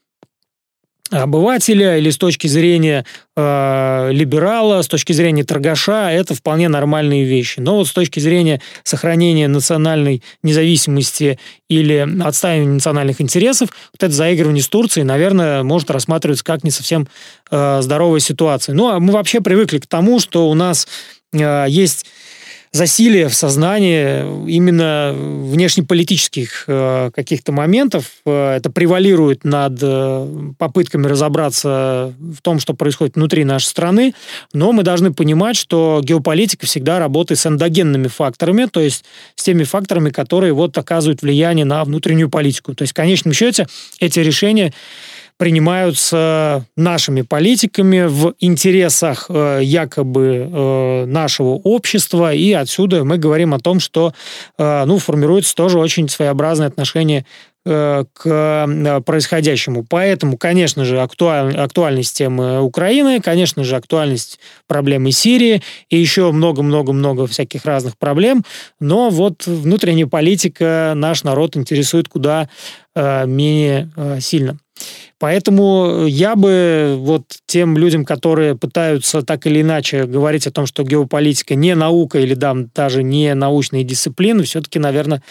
обывателя 1.11 1.99
или 1.99 2.11
с 2.11 2.19
точки 2.19 2.47
зрения 2.47 3.05
э, 3.37 4.11
либерала, 4.13 4.83
с 4.83 4.89
точки 4.89 5.13
зрения 5.13 5.45
торгаша, 5.45 6.11
это 6.11 6.35
вполне 6.35 6.69
нормальные 6.69 7.25
вещи. 7.25 7.61
Но 7.61 7.77
вот 7.77 7.89
с 7.89 7.93
точки 7.93 8.21
зрения 8.21 8.61
сохранения 8.83 9.49
национальной 9.49 10.23
независимости 10.43 11.39
или 11.69 12.07
отстаивания 12.23 12.75
национальных 12.75 13.21
интересов, 13.21 13.71
вот 13.93 14.03
это 14.03 14.13
заигрывание 14.13 14.63
с 14.63 14.69
Турцией, 14.69 15.05
наверное, 15.05 15.63
может 15.63 15.91
рассматриваться 15.91 16.45
как 16.45 16.65
не 16.65 16.71
совсем 16.71 17.09
э, 17.51 17.81
здоровая 17.83 18.21
ситуация. 18.21 18.75
Ну, 18.75 18.89
а 18.89 19.01
мы 19.01 19.13
вообще 19.13 19.41
привыкли 19.41 19.79
к 19.79 19.87
тому, 19.87 20.21
что 20.21 20.49
у 20.49 20.55
нас 20.55 20.89
э, 21.33 21.67
есть 21.69 22.07
засилие 22.77 23.29
в 23.29 23.35
сознании 23.35 24.49
именно 24.49 25.13
внешнеполитических 25.17 26.65
э, 26.67 27.11
каких-то 27.15 27.53
моментов. 27.53 28.13
Э, 28.25 28.57
это 28.57 28.71
превалирует 28.71 29.45
над 29.45 29.79
э, 29.83 30.53
попытками 30.59 31.07
разобраться 31.07 32.13
в 32.19 32.41
том, 32.43 32.61
что 32.61 32.75
происходит 32.75 33.17
внутри 33.17 33.45
нашей 33.45 33.67
страны. 33.67 34.15
Но 34.53 34.73
мы 34.73 34.83
должны 34.83 35.13
понимать, 35.13 35.57
что 35.57 36.01
геополитика 36.05 36.67
всегда 36.67 36.99
работает 36.99 37.41
с 37.41 37.47
эндогенными 37.47 38.09
факторами, 38.09 38.67
то 38.67 38.81
есть 38.81 39.05
с 39.35 39.43
теми 39.43 39.65
факторами, 39.65 40.11
которые 40.11 40.53
вот 40.53 40.77
оказывают 40.79 41.23
влияние 41.23 41.65
на 41.65 41.83
внутреннюю 41.85 42.29
политику. 42.29 42.75
То 42.75 42.83
есть 42.83 42.93
в 42.93 42.97
конечном 42.97 43.33
счете 43.33 43.67
эти 43.99 44.21
решения 44.21 44.73
принимаются 45.39 46.65
нашими 46.77 47.23
политиками 47.23 48.07
в 48.07 48.35
интересах 48.41 49.27
э, 49.29 49.61
якобы 49.63 50.49
э, 50.51 51.05
нашего 51.07 51.51
общества, 51.51 52.33
и 52.33 52.53
отсюда 52.53 53.05
мы 53.05 53.19
говорим 53.19 53.53
о 53.53 53.59
том, 53.59 53.79
что 53.79 54.15
э, 54.57 54.85
ну, 54.87 54.99
формируется 54.99 55.55
тоже 55.55 55.79
очень 55.79 56.09
своеобразное 56.09 56.69
отношение 56.69 57.27
к 57.65 59.03
происходящему. 59.05 59.85
Поэтому, 59.91 60.39
конечно 60.39 60.85
же, 60.85 61.01
актуаль, 61.01 61.57
актуальность 61.57 62.17
темы 62.17 62.61
Украины, 62.61 63.21
конечно 63.21 63.65
же, 63.65 63.75
актуальность 63.75 64.39
проблемы 64.69 65.11
Сирии 65.11 65.61
и 65.91 65.99
еще 65.99 66.31
много-много-много 66.31 67.27
всяких 67.27 67.65
разных 67.65 67.99
проблем. 67.99 68.45
Но 68.79 69.11
вот 69.11 69.49
внутренняя 69.49 70.07
политика 70.07 70.93
наш 70.95 71.25
народ 71.25 71.57
интересует 71.57 72.09
куда 72.09 72.49
менее 72.95 73.91
сильно. 74.21 74.61
Поэтому 75.19 76.05
я 76.07 76.37
бы 76.37 76.97
вот 76.99 77.25
тем 77.47 77.79
людям, 77.79 78.05
которые 78.05 78.55
пытаются 78.55 79.23
так 79.23 79.47
или 79.47 79.63
иначе 79.63 80.05
говорить 80.05 80.47
о 80.47 80.51
том, 80.51 80.67
что 80.67 80.83
геополитика 80.83 81.55
не 81.55 81.75
наука 81.75 82.19
или 82.19 82.35
да, 82.35 82.55
даже 82.75 83.03
не 83.03 83.35
научные 83.35 83.83
дисциплины, 83.83 84.43
все-таки, 84.43 84.79
наверное, 84.79 85.23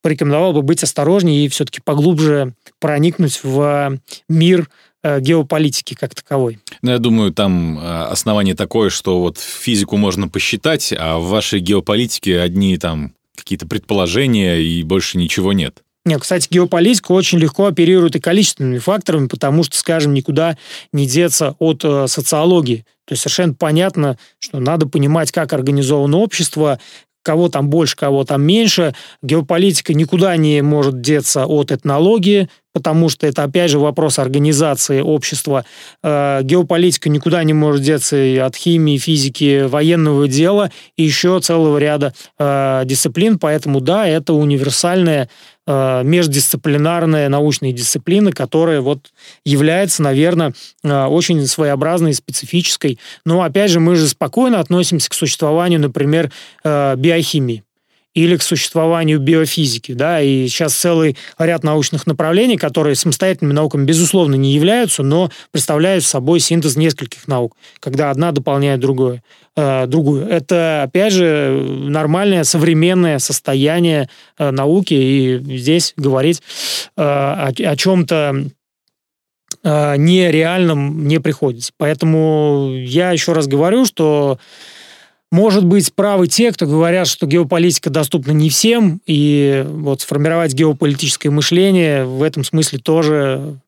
порекомендовал 0.00 0.54
бы 0.54 0.62
быть 0.62 0.82
осторожнее 0.82 1.44
и 1.44 1.48
все-таки 1.48 1.80
поглубже 1.84 2.54
проникнуть 2.80 3.40
в 3.42 3.98
мир 4.28 4.70
э, 5.02 5.20
геополитики 5.20 5.94
как 5.94 6.14
таковой. 6.14 6.58
Ну, 6.80 6.92
я 6.92 6.98
думаю, 6.98 7.32
там 7.32 7.78
э, 7.78 8.04
основание 8.04 8.54
такое, 8.54 8.88
что 8.88 9.20
вот 9.20 9.38
физику 9.38 9.98
можно 9.98 10.28
посчитать, 10.28 10.94
а 10.96 11.18
в 11.18 11.26
вашей 11.26 11.60
геополитике 11.60 12.40
одни 12.40 12.78
там 12.78 13.12
какие-то 13.36 13.66
предположения 13.66 14.56
и 14.56 14.82
больше 14.82 15.18
ничего 15.18 15.52
нет. 15.52 15.82
Нет, 16.06 16.20
кстати, 16.22 16.46
геополитика 16.48 17.10
очень 17.10 17.38
легко 17.38 17.66
оперирует 17.66 18.14
и 18.14 18.20
количественными 18.20 18.78
факторами, 18.78 19.26
потому 19.26 19.64
что, 19.64 19.76
скажем, 19.76 20.14
никуда 20.14 20.56
не 20.92 21.04
деться 21.04 21.56
от 21.58 21.84
э, 21.84 22.06
социологии. 22.06 22.86
То 23.06 23.12
есть 23.12 23.22
совершенно 23.22 23.54
понятно, 23.54 24.16
что 24.38 24.60
надо 24.60 24.86
понимать, 24.86 25.32
как 25.32 25.52
организовано 25.52 26.18
общество, 26.18 26.78
кого 27.24 27.48
там 27.48 27.68
больше, 27.70 27.96
кого 27.96 28.22
там 28.24 28.42
меньше. 28.42 28.94
Геополитика 29.20 29.94
никуда 29.94 30.36
не 30.36 30.62
может 30.62 31.00
деться 31.00 31.44
от 31.44 31.72
этнологии, 31.72 32.48
потому 32.76 33.08
что 33.08 33.26
это, 33.26 33.42
опять 33.42 33.70
же, 33.70 33.78
вопрос 33.78 34.18
организации 34.18 35.00
общества. 35.00 35.64
Э, 36.02 36.40
геополитика 36.42 37.08
никуда 37.08 37.42
не 37.42 37.54
может 37.54 37.80
деться 37.80 38.18
и 38.22 38.36
от 38.36 38.54
химии, 38.54 38.98
физики, 38.98 39.62
военного 39.62 40.28
дела 40.28 40.70
и 40.94 41.04
еще 41.04 41.40
целого 41.40 41.78
ряда 41.78 42.12
э, 42.38 42.82
дисциплин. 42.84 43.38
Поэтому, 43.38 43.80
да, 43.80 44.06
это 44.06 44.34
универсальная 44.34 45.30
э, 45.66 46.02
междисциплинарная 46.04 47.30
научная 47.30 47.72
дисциплина, 47.72 48.30
которая 48.30 48.82
вот 48.82 49.06
является, 49.46 50.02
наверное, 50.02 50.52
очень 50.84 51.46
своеобразной, 51.46 52.12
специфической. 52.12 52.98
Но, 53.24 53.40
опять 53.40 53.70
же, 53.70 53.80
мы 53.80 53.96
же 53.96 54.06
спокойно 54.06 54.60
относимся 54.60 55.08
к 55.08 55.14
существованию, 55.14 55.80
например, 55.80 56.30
биохимии 56.62 57.62
или 58.16 58.38
к 58.38 58.42
существованию 58.42 59.20
биофизики. 59.20 59.92
Да? 59.92 60.22
И 60.22 60.48
сейчас 60.48 60.74
целый 60.74 61.18
ряд 61.38 61.62
научных 61.62 62.06
направлений, 62.06 62.56
которые 62.56 62.96
самостоятельными 62.96 63.52
науками, 63.52 63.84
безусловно, 63.84 64.36
не 64.36 64.52
являются, 64.52 65.02
но 65.02 65.30
представляют 65.52 66.02
собой 66.02 66.40
синтез 66.40 66.76
нескольких 66.76 67.28
наук, 67.28 67.54
когда 67.78 68.10
одна 68.10 68.32
дополняет 68.32 68.80
другое, 68.80 69.22
э, 69.54 69.86
другую. 69.86 70.26
Это, 70.28 70.82
опять 70.84 71.12
же, 71.12 71.62
нормальное 71.68 72.44
современное 72.44 73.18
состояние 73.18 74.08
э, 74.38 74.50
науки, 74.50 74.94
и 74.94 75.58
здесь 75.58 75.92
говорить 75.98 76.40
э, 76.96 77.02
о, 77.02 77.48
о 77.48 77.76
чем-то 77.76 78.46
э, 79.62 79.96
нереальном 79.98 81.06
не 81.06 81.20
приходится. 81.20 81.72
Поэтому 81.76 82.72
я 82.74 83.10
еще 83.10 83.34
раз 83.34 83.46
говорю, 83.46 83.84
что 83.84 84.38
может 85.32 85.64
быть, 85.64 85.92
правы 85.92 86.28
те, 86.28 86.52
кто 86.52 86.66
говорят, 86.66 87.08
что 87.08 87.26
геополитика 87.26 87.90
доступна 87.90 88.30
не 88.32 88.48
всем, 88.48 89.00
и 89.06 89.64
вот 89.68 90.02
сформировать 90.02 90.54
геополитическое 90.54 91.32
мышление 91.32 92.04
в 92.04 92.22
этом 92.22 92.44
смысле 92.44 92.78
тоже 92.78 93.58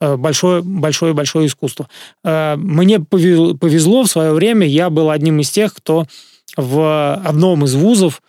большое, 0.00 0.62
большое, 0.62 1.14
большое 1.14 1.46
искусство. 1.46 1.88
Э, 2.24 2.56
мне 2.56 2.98
повезло 3.00 4.02
в 4.02 4.08
свое 4.08 4.32
время, 4.32 4.66
я 4.66 4.90
был 4.90 5.10
одним 5.10 5.40
из 5.40 5.50
тех, 5.50 5.72
кто 5.74 6.06
в 6.56 7.14
одном 7.24 7.64
из 7.64 7.74
вузов 7.74 8.20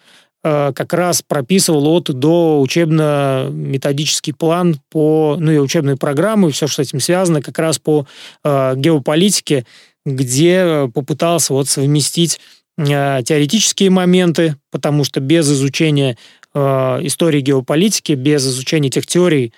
э, 0.43 0.71
как 0.75 0.93
раз 0.93 1.23
прописывал 1.23 1.87
от 1.87 2.05
до 2.05 2.61
учебно-методический 2.61 4.33
план 4.33 4.79
по, 4.91 5.37
ну 5.39 5.51
и 5.51 5.57
учебные 5.57 5.97
программы, 5.97 6.51
все, 6.51 6.67
что 6.67 6.83
с 6.83 6.87
этим 6.87 6.99
связано, 6.99 7.41
как 7.41 7.57
раз 7.57 7.79
по 7.79 8.05
э, 8.43 8.73
геополитике, 8.77 9.65
где 10.05 10.89
попытался 10.93 11.53
вот 11.53 11.67
совместить 11.67 12.39
Э, 12.39 12.64
теоретические 12.77 13.89
моменты, 13.89 14.57
потому 14.71 15.03
что 15.03 15.19
без 15.21 15.49
изучения 15.49 16.17
э, 16.53 16.59
истории 17.03 17.41
геополитики, 17.41 18.13
без 18.13 18.45
изучения 18.45 18.89
тех 18.89 19.07
теорий, 19.07 19.53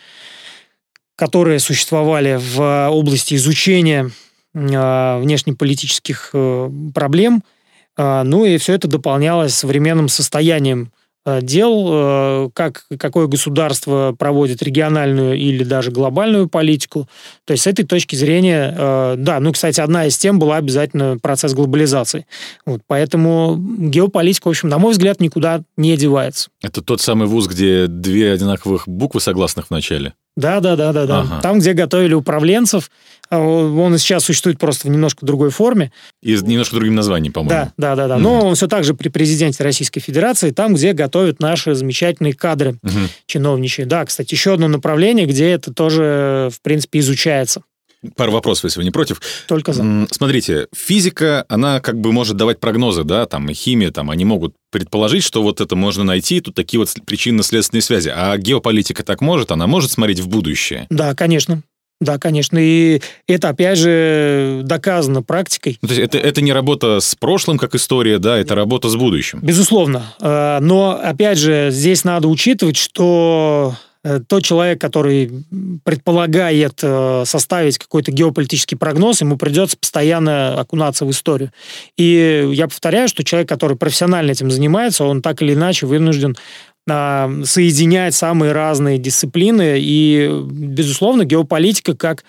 которые 1.16 1.60
существовали 1.60 2.38
в 2.40 2.90
области 2.90 3.36
изучения 3.36 4.12
э, 4.54 5.20
внешнеполитических 5.20 6.30
э, 6.34 6.70
проблем, 6.94 7.44
э, 7.98 8.22
ну 8.24 8.46
и 8.46 8.58
все 8.58 8.74
это 8.74 8.88
дополнялось 8.88 9.56
современным 9.56 10.10
состоянием 10.10 10.92
Э, 10.92 11.07
дел, 11.42 11.88
э, 11.90 12.50
как, 12.54 12.86
какое 12.98 13.28
государство 13.28 14.16
проводит 14.18 14.64
региональную 14.64 15.36
или 15.38 15.64
даже 15.64 15.92
глобальную 15.92 16.48
политику. 16.48 17.08
То 17.46 17.52
есть 17.52 17.64
с 17.64 17.68
этой 17.68 17.86
точки 17.86 18.16
зрения, 18.16 18.74
э, 18.78 19.16
да, 19.18 19.40
ну, 19.40 19.52
кстати, 19.52 19.82
одна 19.82 20.06
из 20.06 20.18
тем 20.18 20.40
была 20.40 20.58
обязательно 20.58 21.18
процесс 21.22 21.54
глобализации. 21.54 22.26
Вот, 22.66 22.82
поэтому 22.88 23.58
геополитика, 23.58 24.48
в 24.48 24.52
общем, 24.52 24.70
на 24.70 24.78
мой 24.78 24.94
взгляд, 24.94 25.20
никуда 25.20 25.64
не 25.76 25.98
девается. 25.98 26.50
Это 26.62 26.82
тот 26.82 27.02
самый 27.02 27.28
вуз, 27.28 27.48
где 27.48 27.88
две 27.88 28.32
одинаковых 28.32 28.88
буквы 28.88 29.20
согласных 29.20 29.68
в 29.68 29.72
начале? 29.72 30.14
Да, 30.38 30.60
да, 30.60 30.76
да, 30.76 30.94
да, 30.94 31.06
да. 31.08 31.20
Ага. 31.22 31.40
Там, 31.42 31.60
где 31.60 31.74
готовили 31.74 32.14
управленцев, 32.14 32.92
а, 33.30 33.40
он 33.40 33.96
и 33.96 33.98
сейчас 33.98 34.24
существует 34.24 34.60
просто 34.60 34.88
в 34.88 34.92
немножко 34.92 35.26
другой 35.26 35.50
форме. 35.50 35.92
И 36.22 36.36
с 36.36 36.44
немножко 36.44 36.76
другим 36.76 36.94
названием, 36.94 37.34
по-моему. 37.34 37.50
Да, 37.50 37.74
да, 37.76 37.96
да, 37.96 38.08
да. 38.08 38.16
Угу. 38.16 38.24
Но 38.24 38.48
он 38.48 38.56
все 38.56 38.68
так 38.68 38.84
же 38.84 38.94
при 38.94 39.10
президенте 39.10 39.64
Российской 39.64 40.00
Федерации, 40.00 40.52
там, 40.52 40.76
где 40.76 40.94
готовят 40.94 41.42
наши 41.42 41.74
замечательные 41.74 42.34
кадры 42.34 42.78
угу. 42.84 43.00
чиновничьи. 43.26 43.84
Да, 43.86 44.06
кстати, 44.06 44.36
еще 44.36 44.54
одно 44.54 44.68
направление, 44.68 45.26
где 45.26 45.50
это 45.50 45.74
тоже, 45.74 46.50
в 46.54 46.62
принципе, 46.62 47.00
изучается. 47.00 47.64
Пару 48.16 48.32
вопросов, 48.32 48.66
если 48.66 48.80
вы 48.80 48.86
не 48.86 48.92
против. 48.92 49.22
Только 49.48 49.74
за. 49.74 50.08
Смотрите, 50.12 50.68
физика, 50.76 51.46
она 51.50 51.80
как 51.80 52.00
бы 52.00 52.12
может 52.12 52.38
давать 52.38 52.60
прогнозы, 52.60 53.04
да, 53.04 53.26
там, 53.26 53.50
и 53.50 53.54
химия, 53.54 53.92
там, 53.92 54.10
они 54.10 54.26
могут 54.26 54.56
предположить, 54.72 55.24
что 55.24 55.42
вот 55.44 55.62
это 55.62 55.76
можно 55.76 56.04
найти, 56.04 56.42
тут 56.42 56.56
такие 56.56 56.80
вот 56.80 56.94
причинно-следственные 57.06 57.82
связи. 57.82 58.12
А 58.16 58.38
геополитика 58.38 59.04
так 59.04 59.22
может? 59.22 59.52
Она 59.52 59.68
может 59.68 59.92
смотреть 59.92 60.20
в 60.20 60.28
будущее? 60.28 60.88
Да, 60.90 61.16
конечно. 61.16 61.62
Да, 62.00 62.20
конечно. 62.20 62.60
И 62.62 63.02
это, 63.28 63.50
опять 63.50 63.80
же, 63.80 64.62
доказано 64.64 65.24
практикой. 65.24 65.80
Ну, 65.82 65.88
то 65.88 65.96
есть 65.96 66.06
это, 66.08 66.20
это 66.20 66.42
не 66.42 66.54
работа 66.54 67.00
с 67.00 67.16
прошлым, 67.16 67.58
как 67.58 67.74
история, 67.74 68.20
да, 68.20 68.38
это 68.38 68.54
работа 68.54 68.90
с 68.90 68.96
будущим. 68.96 69.40
Безусловно. 69.42 70.14
Э, 70.22 70.60
но, 70.62 71.00
опять 71.02 71.40
же, 71.40 71.70
здесь 71.72 72.04
надо 72.04 72.28
учитывать, 72.28 72.78
что 72.78 73.76
тот 74.28 74.44
человек, 74.44 74.80
который 74.80 75.44
предполагает 75.84 76.80
э, 76.82 77.24
составить 77.26 77.78
какой-то 77.78 78.12
геополитический 78.12 78.78
прогноз, 78.78 79.22
ему 79.22 79.38
придется 79.38 79.78
постоянно 79.78 80.60
окунаться 80.60 81.06
в 81.06 81.12
историю. 81.12 81.52
И 81.98 82.50
я 82.54 82.68
повторяю, 82.68 83.08
что 83.08 83.24
человек, 83.24 83.50
который 83.50 83.78
профессионально 83.78 84.32
этим 84.32 84.52
занимается, 84.52 85.04
он 85.04 85.22
так 85.22 85.42
или 85.42 85.54
иначе 85.54 85.86
вынужден 85.86 86.36
а, 86.90 87.30
соединять 87.44 88.16
самые 88.16 88.54
разные 88.54 88.98
дисциплины. 88.98 89.78
И, 89.80 90.30
безусловно, 90.52 91.26
геополитика 91.26 91.96
как 91.96 92.24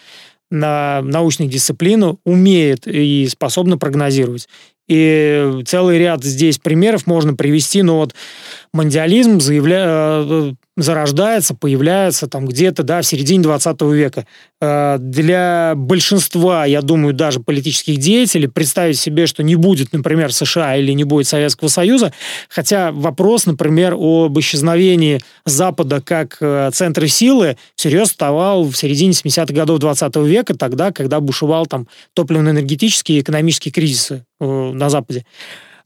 на 0.51 1.03
научных 1.03 1.51
дисциплин 1.51 2.18
умеет 2.24 2.87
и 2.87 3.29
способна 3.29 3.79
прогнозировать. 3.79 4.49
И 4.89 5.62
целый 5.66 5.99
ряд 5.99 6.24
здесь 6.24 6.59
примеров 6.59 7.07
можно 7.07 7.35
привести, 7.35 7.83
но 7.83 7.99
вот 7.99 8.14
мандиализм 8.72 9.41
заявля... 9.41 10.55
Э, 10.79 10.83
зарождается, 10.83 11.55
появляется 11.55 12.26
там 12.29 12.47
где-то, 12.47 12.83
да, 12.83 13.03
в 13.03 13.07
середине 13.07 13.43
20 13.43 13.81
века. 13.83 14.26
Э, 14.61 14.97
для 14.99 15.74
большинства, 15.76 16.64
я 16.64 16.83
думаю, 16.83 17.14
даже 17.14 17.41
политических 17.41 17.99
деятелей 17.99 18.49
представить 18.49 18.99
себе, 18.99 19.26
что 19.26 19.43
не 19.43 19.57
будет, 19.57 19.93
например, 19.93 20.33
США 20.33 20.76
или 20.76 20.93
не 20.93 21.05
будет 21.05 21.26
Советского 21.26 21.68
Союза, 21.68 22.12
хотя 22.49 22.93
вопрос, 22.93 23.47
например, 23.47 23.95
об 23.99 24.39
исчезновении 24.39 25.20
Запада 25.45 26.01
как 26.01 26.39
э, 26.41 26.70
центра 26.72 27.07
силы 27.07 27.57
всерьез 27.74 28.09
вставал 28.09 28.64
в 28.64 28.74
середине 28.76 29.12
70-х 29.12 29.53
годов 29.53 29.81
20 29.81 30.16
века, 30.16 30.55
тогда, 30.57 30.93
когда 30.93 31.20
бушевал 31.20 31.66
там 31.66 31.89
топливно-энергетический 32.14 33.18
и 33.18 33.20
экономический 33.20 33.70
кризисы 33.70 34.24
на 34.41 34.89
Западе. 34.89 35.24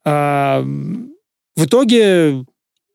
В 0.05 0.65
итоге 1.57 2.45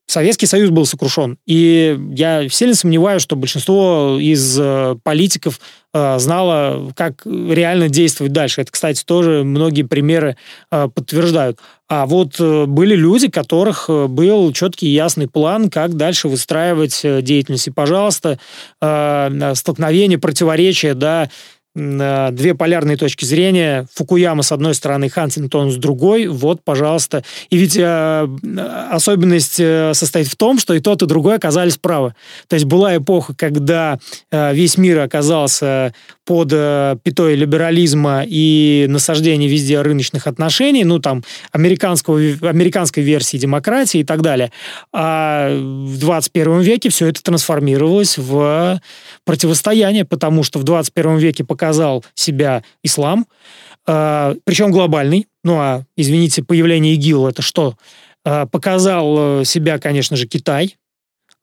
Советский 0.09 0.45
Союз 0.45 0.69
был 0.69 0.85
сокрушен. 0.85 1.37
И 1.45 1.99
я 2.13 2.47
сильно 2.47 2.75
сомневаюсь, 2.75 3.21
что 3.21 3.35
большинство 3.35 4.17
из 4.19 4.57
э, 4.57 4.95
политиков 5.03 5.59
э, 5.93 6.17
знало, 6.17 6.93
как 6.95 7.25
реально 7.25 7.89
действовать 7.89 8.31
дальше. 8.31 8.61
Это, 8.61 8.71
кстати, 8.71 9.03
тоже 9.03 9.43
многие 9.43 9.83
примеры 9.83 10.37
э, 10.71 10.87
подтверждают. 10.87 11.59
А 11.89 12.05
вот 12.05 12.39
были 12.39 12.95
люди, 12.95 13.27
у 13.27 13.31
которых 13.31 13.89
был 13.89 14.51
четкий 14.53 14.87
и 14.87 14.93
ясный 14.93 15.27
план, 15.29 15.69
как 15.69 15.95
дальше 15.95 16.27
выстраивать 16.27 17.01
деятельность. 17.01 17.67
И, 17.67 17.71
пожалуйста, 17.71 18.39
столкновение, 18.77 20.17
противоречия, 20.17 20.95
да, 20.95 21.29
две 21.77 22.55
полярные 22.55 22.97
точки 22.97 23.23
зрения. 23.23 23.87
Фукуяма 23.93 24.41
с 24.41 24.51
одной 24.51 24.73
стороны, 24.73 25.09
Хантингтон 25.09 25.71
с 25.71 25.75
другой. 25.75 26.25
Вот, 26.25 26.63
пожалуйста. 26.63 27.23
И 27.51 27.57
ведь 27.57 27.77
э, 27.77 28.27
особенность 28.91 29.59
э, 29.59 29.93
состоит 29.93 30.27
в 30.27 30.35
том, 30.35 30.57
что 30.57 30.73
и 30.73 30.79
тот, 30.79 31.03
и 31.03 31.05
другой 31.05 31.35
оказались 31.35 31.77
правы. 31.77 32.15
То 32.47 32.55
есть 32.55 32.65
была 32.65 32.97
эпоха, 32.97 33.35
когда 33.35 33.99
э, 34.31 34.55
весь 34.55 34.77
мир 34.77 35.01
оказался 35.01 35.93
под 36.25 36.49
э, 36.51 36.97
пятой 37.03 37.35
либерализма 37.35 38.23
и 38.25 38.85
насаждения 38.89 39.47
везде 39.47 39.81
рыночных 39.81 40.27
отношений, 40.27 40.83
ну, 40.83 40.99
там, 40.99 41.23
американского, 41.51 42.17
американской 42.17 43.03
версии 43.03 43.37
демократии 43.37 43.99
и 43.99 44.03
так 44.03 44.21
далее. 44.21 44.51
А 44.91 45.49
в 45.55 45.97
21 45.99 46.61
веке 46.61 46.89
все 46.89 47.07
это 47.07 47.21
трансформировалось 47.21 48.17
в 48.17 48.81
противостояние, 49.23 50.05
потому 50.05 50.43
что 50.43 50.59
в 50.59 50.63
21 50.63 51.17
веке 51.17 51.43
показал 51.67 52.05
себя 52.15 52.63
ислам, 52.81 53.27
э, 53.87 54.35
причем 54.45 54.71
глобальный. 54.71 55.27
Ну 55.43 55.57
а, 55.59 55.83
извините, 55.97 56.43
появление 56.43 56.93
ИГИЛ 56.93 57.27
это 57.27 57.41
что? 57.41 57.75
Э, 58.23 58.45
показал 58.49 59.43
себя, 59.43 59.77
конечно 59.79 60.15
же, 60.15 60.27
Китай. 60.27 60.77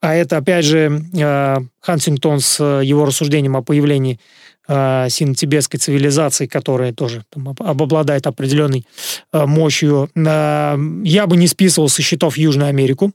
А 0.01 0.15
это, 0.15 0.39
опять 0.39 0.65
же, 0.65 1.03
э, 1.15 1.57
Хантингтон 1.81 2.41
с 2.41 2.63
его 2.83 3.05
рассуждением 3.05 3.57
о 3.57 3.63
появлении 3.63 4.19
э, 4.67 5.09
сино-тибетской 5.11 5.79
цивилизации, 5.79 6.47
которая 6.47 6.95
тоже 6.95 7.25
там, 7.31 7.55
обладает 7.59 8.27
определенной 8.27 8.87
э, 9.33 9.45
мощью. 9.45 10.09
Э, 10.15 10.77
я 11.05 11.27
бы 11.27 11.37
не 11.37 11.49
списывал 11.49 11.91
со 11.91 12.01
счетов 12.01 12.39
Южную 12.39 12.69
Америку 12.69 13.13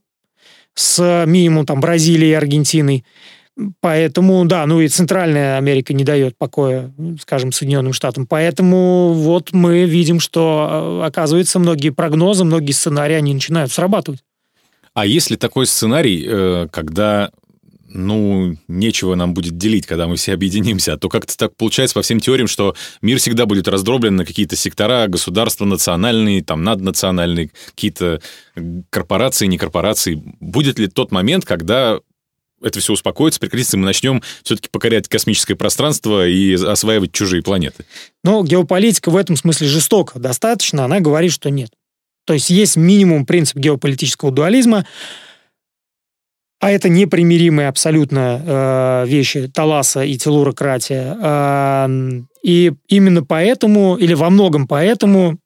с 0.75 1.25
минимум 1.25 1.65
там 1.65 1.79
Бразилией 1.79 2.31
и 2.31 2.35
Аргентиной. 2.35 3.03
Поэтому, 3.81 4.45
да, 4.45 4.65
ну 4.65 4.81
и 4.81 4.87
Центральная 4.87 5.57
Америка 5.57 5.93
не 5.93 6.03
дает 6.03 6.37
покоя, 6.37 6.93
скажем, 7.21 7.51
Соединенным 7.51 7.93
Штатам. 7.93 8.25
Поэтому 8.25 9.13
вот 9.13 9.51
мы 9.53 9.85
видим, 9.85 10.19
что, 10.19 11.01
э, 11.01 11.07
оказывается, 11.07 11.59
многие 11.59 11.89
прогнозы, 11.89 12.43
многие 12.43 12.71
сценарии, 12.71 13.15
они 13.15 13.33
начинают 13.33 13.71
срабатывать. 13.71 14.23
А 14.93 15.05
есть 15.05 15.29
ли 15.29 15.37
такой 15.37 15.65
сценарий, 15.65 16.25
э, 16.27 16.67
когда 16.71 17.31
ну, 17.91 18.55
нечего 18.67 19.15
нам 19.15 19.33
будет 19.33 19.57
делить, 19.57 19.87
когда 19.87 20.07
мы 20.07 20.15
все 20.15 20.33
объединимся. 20.33 20.93
А 20.93 20.97
то 20.97 21.09
как-то 21.09 21.35
так 21.35 21.55
получается 21.55 21.95
по 21.95 22.01
всем 22.01 22.19
теориям, 22.19 22.47
что 22.47 22.75
мир 23.01 23.17
всегда 23.17 23.45
будет 23.45 23.67
раздроблен 23.67 24.15
на 24.15 24.25
какие-то 24.25 24.55
сектора, 24.55 25.07
государства 25.07 25.65
национальные, 25.65 26.43
там, 26.43 26.63
наднациональные, 26.63 27.49
какие-то 27.73 28.21
корпорации, 28.89 29.47
не 29.47 29.57
корпорации. 29.57 30.21
Будет 30.39 30.77
ли 30.77 30.87
тот 30.87 31.11
момент, 31.11 31.45
когда 31.45 31.99
это 32.61 32.79
все 32.79 32.93
успокоится, 32.93 33.39
прекратится, 33.39 33.77
мы 33.77 33.85
начнем 33.85 34.21
все-таки 34.43 34.69
покорять 34.69 35.07
космическое 35.07 35.55
пространство 35.55 36.27
и 36.27 36.53
осваивать 36.53 37.11
чужие 37.11 37.41
планеты. 37.41 37.85
Но 38.23 38.43
геополитика 38.43 39.09
в 39.09 39.17
этом 39.17 39.35
смысле 39.35 39.67
жестока. 39.67 40.19
Достаточно, 40.19 40.85
она 40.85 40.99
говорит, 40.99 41.31
что 41.31 41.49
нет. 41.49 41.71
То 42.25 42.33
есть 42.33 42.49
есть 42.49 42.75
минимум 42.75 43.25
принцип 43.25 43.57
геополитического 43.57 44.31
дуализма, 44.31 44.85
а 46.59 46.71
это 46.71 46.89
непримиримые 46.89 47.69
абсолютно 47.69 49.03
э, 49.05 49.07
вещи 49.07 49.47
Таласа 49.47 50.03
и 50.03 50.17
телурократия. 50.17 51.17
Э, 51.19 51.87
и 52.43 52.73
именно 52.89 53.23
поэтому, 53.23 53.95
или 53.95 54.13
во 54.13 54.29
многом 54.29 54.67
поэтому, 54.67 55.39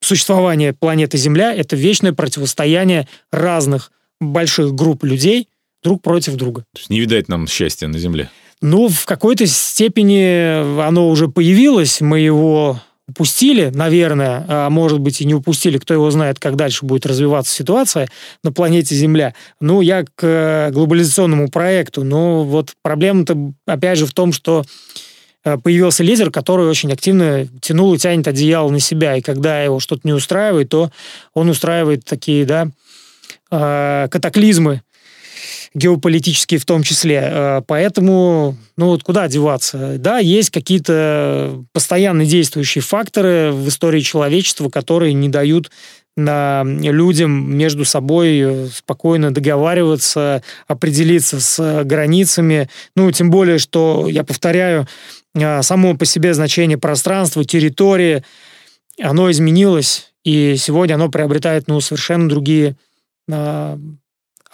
существование 0.00 0.72
планеты 0.72 1.18
Земля— 1.18 1.52
это 1.56 1.74
вечное 1.74 2.12
противостояние 2.12 3.08
разных 3.32 3.90
больших 4.20 4.74
групп 4.74 5.02
людей— 5.02 5.48
друг 5.84 6.02
против 6.02 6.34
друга. 6.34 6.62
То 6.72 6.78
есть 6.78 6.90
не 6.90 6.98
видать 6.98 7.28
нам 7.28 7.46
счастья 7.46 7.86
на 7.86 7.98
Земле? 7.98 8.30
Ну, 8.60 8.88
в 8.88 9.04
какой-то 9.04 9.46
степени 9.46 10.80
оно 10.80 11.10
уже 11.10 11.28
появилось, 11.28 12.00
мы 12.00 12.20
его 12.20 12.80
упустили, 13.06 13.70
наверное, 13.74 14.44
а 14.48 14.70
может 14.70 14.98
быть 15.00 15.20
и 15.20 15.26
не 15.26 15.34
упустили, 15.34 15.76
кто 15.76 15.92
его 15.92 16.10
знает, 16.10 16.38
как 16.38 16.56
дальше 16.56 16.86
будет 16.86 17.04
развиваться 17.04 17.54
ситуация 17.54 18.08
на 18.42 18.52
планете 18.52 18.94
Земля. 18.94 19.34
Ну, 19.60 19.82
я 19.82 20.04
к 20.04 20.22
э, 20.22 20.70
глобализационному 20.72 21.50
проекту, 21.50 22.02
но 22.02 22.44
вот 22.44 22.72
проблема-то 22.80 23.52
опять 23.66 23.98
же 23.98 24.06
в 24.06 24.14
том, 24.14 24.32
что 24.32 24.64
э, 25.44 25.58
появился 25.58 26.02
лидер, 26.02 26.30
который 26.30 26.66
очень 26.66 26.90
активно 26.90 27.46
тянул 27.60 27.92
и 27.92 27.98
тянет 27.98 28.26
одеяло 28.26 28.70
на 28.70 28.80
себя, 28.80 29.16
и 29.16 29.20
когда 29.20 29.62
его 29.62 29.80
что-то 29.80 30.00
не 30.04 30.14
устраивает, 30.14 30.70
то 30.70 30.90
он 31.34 31.50
устраивает 31.50 32.06
такие, 32.06 32.46
да, 32.46 32.68
э, 33.50 34.08
катаклизмы, 34.10 34.80
геополитические 35.74 36.60
в 36.60 36.64
том 36.64 36.82
числе. 36.82 37.20
Э, 37.22 37.62
поэтому, 37.66 38.56
ну 38.76 38.86
вот 38.86 39.02
куда 39.02 39.28
деваться? 39.28 39.96
Да, 39.98 40.18
есть 40.18 40.50
какие-то 40.50 41.64
постоянно 41.72 42.24
действующие 42.24 42.82
факторы 42.82 43.50
в 43.52 43.68
истории 43.68 44.00
человечества, 44.00 44.68
которые 44.68 45.12
не 45.14 45.28
дают 45.28 45.70
людям 46.16 47.56
между 47.56 47.84
собой 47.84 48.38
э, 48.38 48.66
спокойно 48.68 49.34
договариваться, 49.34 50.44
определиться 50.68 51.40
с 51.40 51.82
границами. 51.82 52.68
Ну, 52.94 53.10
тем 53.10 53.30
более, 53.30 53.58
что, 53.58 54.06
я 54.08 54.22
повторяю, 54.22 54.86
э, 55.34 55.62
само 55.62 55.96
по 55.96 56.04
себе 56.04 56.32
значение 56.34 56.78
пространства, 56.78 57.44
территории, 57.44 58.22
оно 59.02 59.28
изменилось, 59.28 60.12
и 60.22 60.54
сегодня 60.56 60.94
оно 60.94 61.08
приобретает 61.08 61.66
ну, 61.66 61.80
совершенно 61.80 62.28
другие 62.28 62.76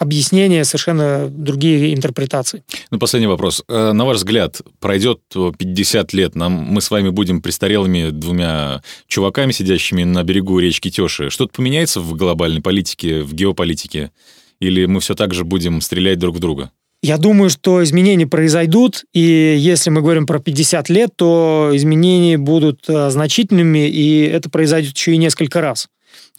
объяснения, 0.01 0.65
совершенно 0.65 1.27
другие 1.29 1.93
интерпретации. 1.93 2.63
Ну, 2.89 2.97
последний 2.97 3.27
вопрос. 3.27 3.63
Э, 3.69 3.91
на 3.91 4.03
ваш 4.03 4.17
взгляд, 4.17 4.61
пройдет 4.79 5.21
50 5.31 6.13
лет, 6.13 6.35
нам, 6.35 6.53
мы 6.53 6.81
с 6.81 6.89
вами 6.89 7.09
будем 7.09 7.41
престарелыми 7.41 8.09
двумя 8.09 8.81
чуваками, 9.07 9.51
сидящими 9.51 10.03
на 10.03 10.23
берегу 10.23 10.57
речки 10.57 10.89
Тёши. 10.89 11.29
Что-то 11.29 11.53
поменяется 11.55 11.99
в 11.99 12.15
глобальной 12.15 12.61
политике, 12.61 13.21
в 13.21 13.33
геополитике? 13.35 14.11
Или 14.59 14.85
мы 14.85 15.01
все 15.01 15.13
так 15.13 15.35
же 15.35 15.43
будем 15.43 15.81
стрелять 15.81 16.17
друг 16.17 16.35
в 16.35 16.39
друга? 16.39 16.71
Я 17.03 17.17
думаю, 17.17 17.49
что 17.49 17.83
изменения 17.83 18.27
произойдут, 18.27 19.05
и 19.13 19.55
если 19.57 19.91
мы 19.91 20.01
говорим 20.01 20.25
про 20.25 20.39
50 20.39 20.89
лет, 20.89 21.11
то 21.15 21.71
изменения 21.73 22.37
будут 22.37 22.85
э, 22.87 23.09
значительными, 23.11 23.87
и 23.87 24.21
это 24.21 24.49
произойдет 24.49 24.95
еще 24.95 25.13
и 25.13 25.17
несколько 25.17 25.61
раз. 25.61 25.87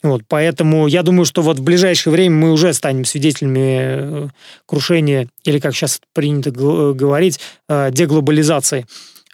Вот, 0.02 0.22
поэтому 0.26 0.88
я 0.88 1.02
думаю, 1.02 1.24
что 1.24 1.42
вот 1.42 1.58
в 1.58 1.62
ближайшее 1.62 2.12
время 2.12 2.34
мы 2.36 2.52
уже 2.52 2.72
станем 2.72 3.04
свидетелями 3.04 3.78
э, 3.80 4.28
крушения, 4.66 5.28
или 5.44 5.60
как 5.60 5.74
сейчас 5.74 6.00
принято 6.12 6.50
говорить, 6.50 7.38
э, 7.68 7.90
деглобализации. 7.92 8.86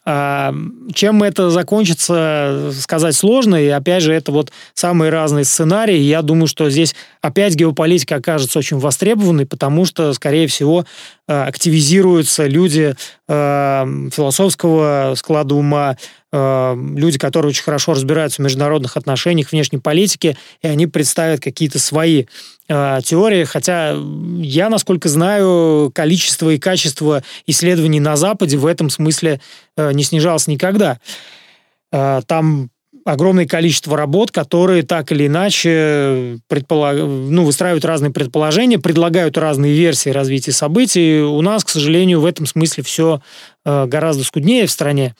Чем 0.08 1.22
это 1.22 1.50
закончится, 1.50 2.72
сказать 2.78 3.14
сложно. 3.14 3.56
И 3.56 3.68
опять 3.68 4.02
же, 4.02 4.14
это 4.14 4.32
вот 4.32 4.50
самые 4.72 5.10
разные 5.10 5.44
сценарии. 5.44 5.98
Я 5.98 6.22
думаю, 6.22 6.46
что 6.46 6.70
здесь 6.70 6.94
опять 7.20 7.54
геополитика 7.54 8.14
окажется 8.14 8.58
очень 8.58 8.78
востребованной, 8.78 9.44
потому 9.44 9.84
что, 9.84 10.14
скорее 10.14 10.46
всего, 10.46 10.86
э, 11.26 11.42
активизируются 11.42 12.46
люди 12.46 12.94
философского 13.28 15.12
склада 15.14 15.54
ума, 15.54 15.98
э, 16.32 16.76
люди, 16.96 17.18
которые 17.18 17.50
очень 17.50 17.62
хорошо 17.62 17.92
разбираются 17.92 18.40
в 18.40 18.44
международных 18.44 18.96
отношениях, 18.96 19.52
внешней 19.52 19.80
политике, 19.80 20.38
и 20.62 20.68
они 20.68 20.86
представят 20.86 21.40
какие-то 21.40 21.78
свои 21.78 22.24
теории. 22.68 23.44
Хотя 23.44 23.96
я, 24.38 24.68
насколько 24.68 25.08
знаю, 25.08 25.90
количество 25.94 26.50
и 26.50 26.58
качество 26.58 27.22
исследований 27.46 28.00
на 28.00 28.16
Западе 28.16 28.56
в 28.56 28.66
этом 28.66 28.90
смысле 28.90 29.40
э, 29.76 29.92
не 29.92 30.04
снижалось 30.04 30.46
никогда. 30.46 30.98
Э, 31.92 32.20
там 32.26 32.70
огромное 33.04 33.46
количество 33.46 33.96
работ, 33.96 34.30
которые 34.30 34.82
так 34.82 35.10
или 35.12 35.26
иначе 35.26 36.38
предполаг... 36.46 36.98
ну, 36.98 37.44
выстраивают 37.44 37.84
разные 37.84 38.12
предположения, 38.12 38.78
предлагают 38.78 39.38
разные 39.38 39.72
версии 39.72 40.10
развития 40.10 40.52
событий. 40.52 41.20
У 41.20 41.40
нас, 41.40 41.64
к 41.64 41.70
сожалению, 41.70 42.20
в 42.20 42.26
этом 42.26 42.46
смысле 42.46 42.84
все 42.84 43.22
э, 43.64 43.86
гораздо 43.86 44.24
скуднее 44.24 44.66
в 44.66 44.70
стране. 44.70 45.14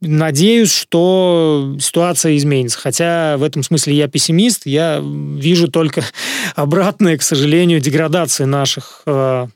Надеюсь, 0.00 0.72
что 0.72 1.76
ситуация 1.80 2.36
изменится. 2.36 2.78
Хотя 2.78 3.36
в 3.36 3.42
этом 3.42 3.62
смысле 3.62 3.94
я 3.94 4.08
пессимист. 4.08 4.66
Я 4.66 5.02
вижу 5.02 5.68
только 5.68 6.04
обратное, 6.54 7.16
к 7.16 7.22
сожалению, 7.22 7.80
деградации 7.80 8.44
наших 8.44 9.02
э, 9.06 9.46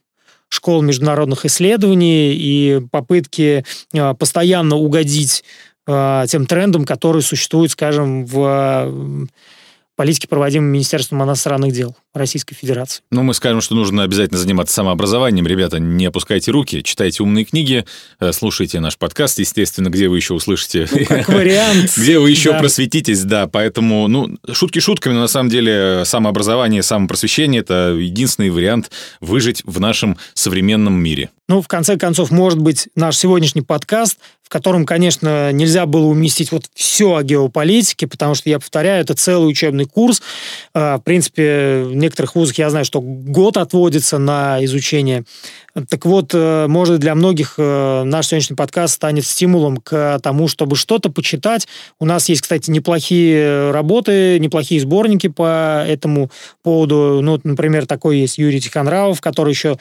школ 0.49 0.83
международных 0.83 1.45
исследований 1.45 2.35
и 2.35 2.81
попытки 2.91 3.65
э, 3.95 4.15
постоянно 4.15 4.77
угодить 4.77 5.45
Э, 5.87 6.25
тем 6.29 6.47
трендам, 6.47 6.85
которые 6.85 7.23
существуют, 7.23 7.73
скажем, 7.73 8.25
в 8.25 9.29
политике, 10.03 10.27
проводимой 10.27 10.69
Министерством 10.69 11.23
иностранных 11.23 11.73
дел 11.73 11.95
Российской 12.13 12.57
Федерации. 12.57 13.03
Ну, 13.13 13.23
мы 13.23 13.35
скажем, 13.35 13.61
что 13.61 13.77
нужно 13.77 14.03
обязательно 14.03 14.37
заниматься 14.37 14.75
самообразованием. 14.75 15.47
Ребята, 15.47 15.79
не 15.79 16.07
опускайте 16.07 16.51
руки, 16.51 16.83
читайте 16.83 17.23
умные 17.23 17.45
книги, 17.45 17.85
э, 18.19 18.33
слушайте 18.33 18.81
наш 18.81 18.99
подкаст, 18.99 19.39
естественно, 19.39 19.91
где 19.91 20.09
вы 20.09 20.17
еще 20.17 20.35
услышите... 20.35 20.89
Ну, 20.91 21.07
как 21.07 21.29
вариант. 21.29 21.93
Где 21.97 22.19
вы 22.19 22.31
еще 22.31 22.53
просветитесь, 22.59 23.23
да. 23.23 23.47
Поэтому, 23.47 24.09
ну, 24.09 24.37
шутки 24.53 24.81
шутками, 24.81 25.15
но 25.15 25.21
на 25.21 25.29
самом 25.29 25.51
деле 25.51 26.03
самообразование, 26.05 26.83
самопросвещение— 26.83 27.61
это 27.63 27.97
единственный 27.97 28.51
вариант 28.51 28.91
выжить 29.21 29.63
в 29.65 29.79
нашем 29.79 30.19
современном 30.35 30.95
мире. 30.95 31.31
Ну, 31.53 31.61
в 31.61 31.69
конце 31.69 31.99
концов, 31.99 32.31
может 32.31 32.59
быть, 32.59 32.89
наш 32.97 33.19
сегодняшний 33.19 33.61
подкаст, 33.61 34.17
в 34.43 34.49
котором, 34.49 34.87
конечно, 34.87 35.53
нельзя 35.53 35.85
было 35.85 36.07
уместить 36.07 36.51
вот 36.51 36.65
все 36.73 37.15
о 37.15 37.23
геополитике, 37.23 38.07
потому 38.07 38.35
что, 38.35 38.49
я 38.49 38.59
повторяю, 38.59 39.03
это 39.03 39.13
целый 39.13 39.51
учебный 39.51 39.85
курс. 39.85 40.23
А, 40.73 40.97
в 40.97 41.03
принципе, 41.03 41.83
в 41.85 41.95
некоторых 41.95 42.37
вузах 42.37 42.57
я 42.57 42.71
знаю, 42.71 42.87
что 42.87 43.03
год 43.03 43.59
отводится 43.59 44.17
на 44.17 44.65
изучение 44.65 45.25
так 45.89 46.05
вот, 46.05 46.33
э, 46.35 46.67
может, 46.69 47.01
для 47.01 47.15
многих 47.15 47.55
э, 47.57 48.03
наш 48.05 48.27
сегодняшний 48.27 48.57
подкаст 48.57 48.95
станет 48.95 49.25
стимулом 49.25 49.79
к 49.79 50.19
тому, 50.23 50.47
чтобы 50.47 50.77
что-то 50.77 51.11
почитать. 51.11 51.67
У 51.99 52.05
нас 52.05 52.29
есть, 52.29 52.43
кстати, 52.43 52.71
неплохие 52.71 53.71
работы, 53.71 54.39
неплохие 54.39 54.83
сборники 54.83 55.29
по 55.29 55.83
этому 55.87 56.31
поводу. 56.63 57.21
Ну, 57.23 57.41
например, 57.43 57.87
такой 57.87 58.19
есть 58.19 58.37
Юрий 58.37 58.61
Тихонравов, 58.61 59.23
который 59.23 59.51
еще 59.51 59.79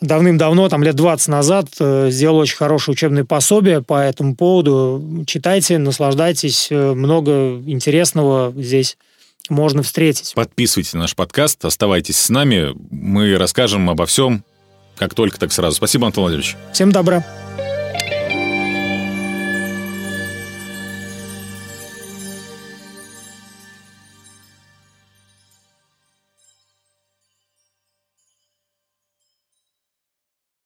давным-давно, 0.00 0.70
там 0.70 0.82
лет 0.82 0.94
20 0.94 1.28
назад, 1.28 1.66
э, 1.78 2.08
сделал 2.10 2.38
очень 2.38 2.56
хорошее 2.56 2.94
учебное 2.94 3.24
пособие 3.24 3.82
по 3.82 4.00
этому 4.00 4.34
поводу. 4.34 5.24
Читайте, 5.26 5.76
наслаждайтесь. 5.76 6.68
Много 6.70 7.60
интересного 7.66 8.54
здесь 8.56 8.96
можно 9.50 9.82
встретить. 9.82 10.32
Подписывайтесь 10.34 10.94
на 10.94 11.00
наш 11.00 11.14
подкаст, 11.14 11.62
оставайтесь 11.64 12.16
с 12.16 12.30
нами. 12.30 12.74
Мы 12.90 13.36
расскажем 13.36 13.90
обо 13.90 14.06
всем, 14.06 14.44
как 15.00 15.14
только, 15.14 15.38
так 15.40 15.50
сразу. 15.50 15.76
Спасибо, 15.76 16.06
Антон 16.06 16.24
Владимирович. 16.24 16.56
Всем 16.74 16.92
добра. 16.92 17.24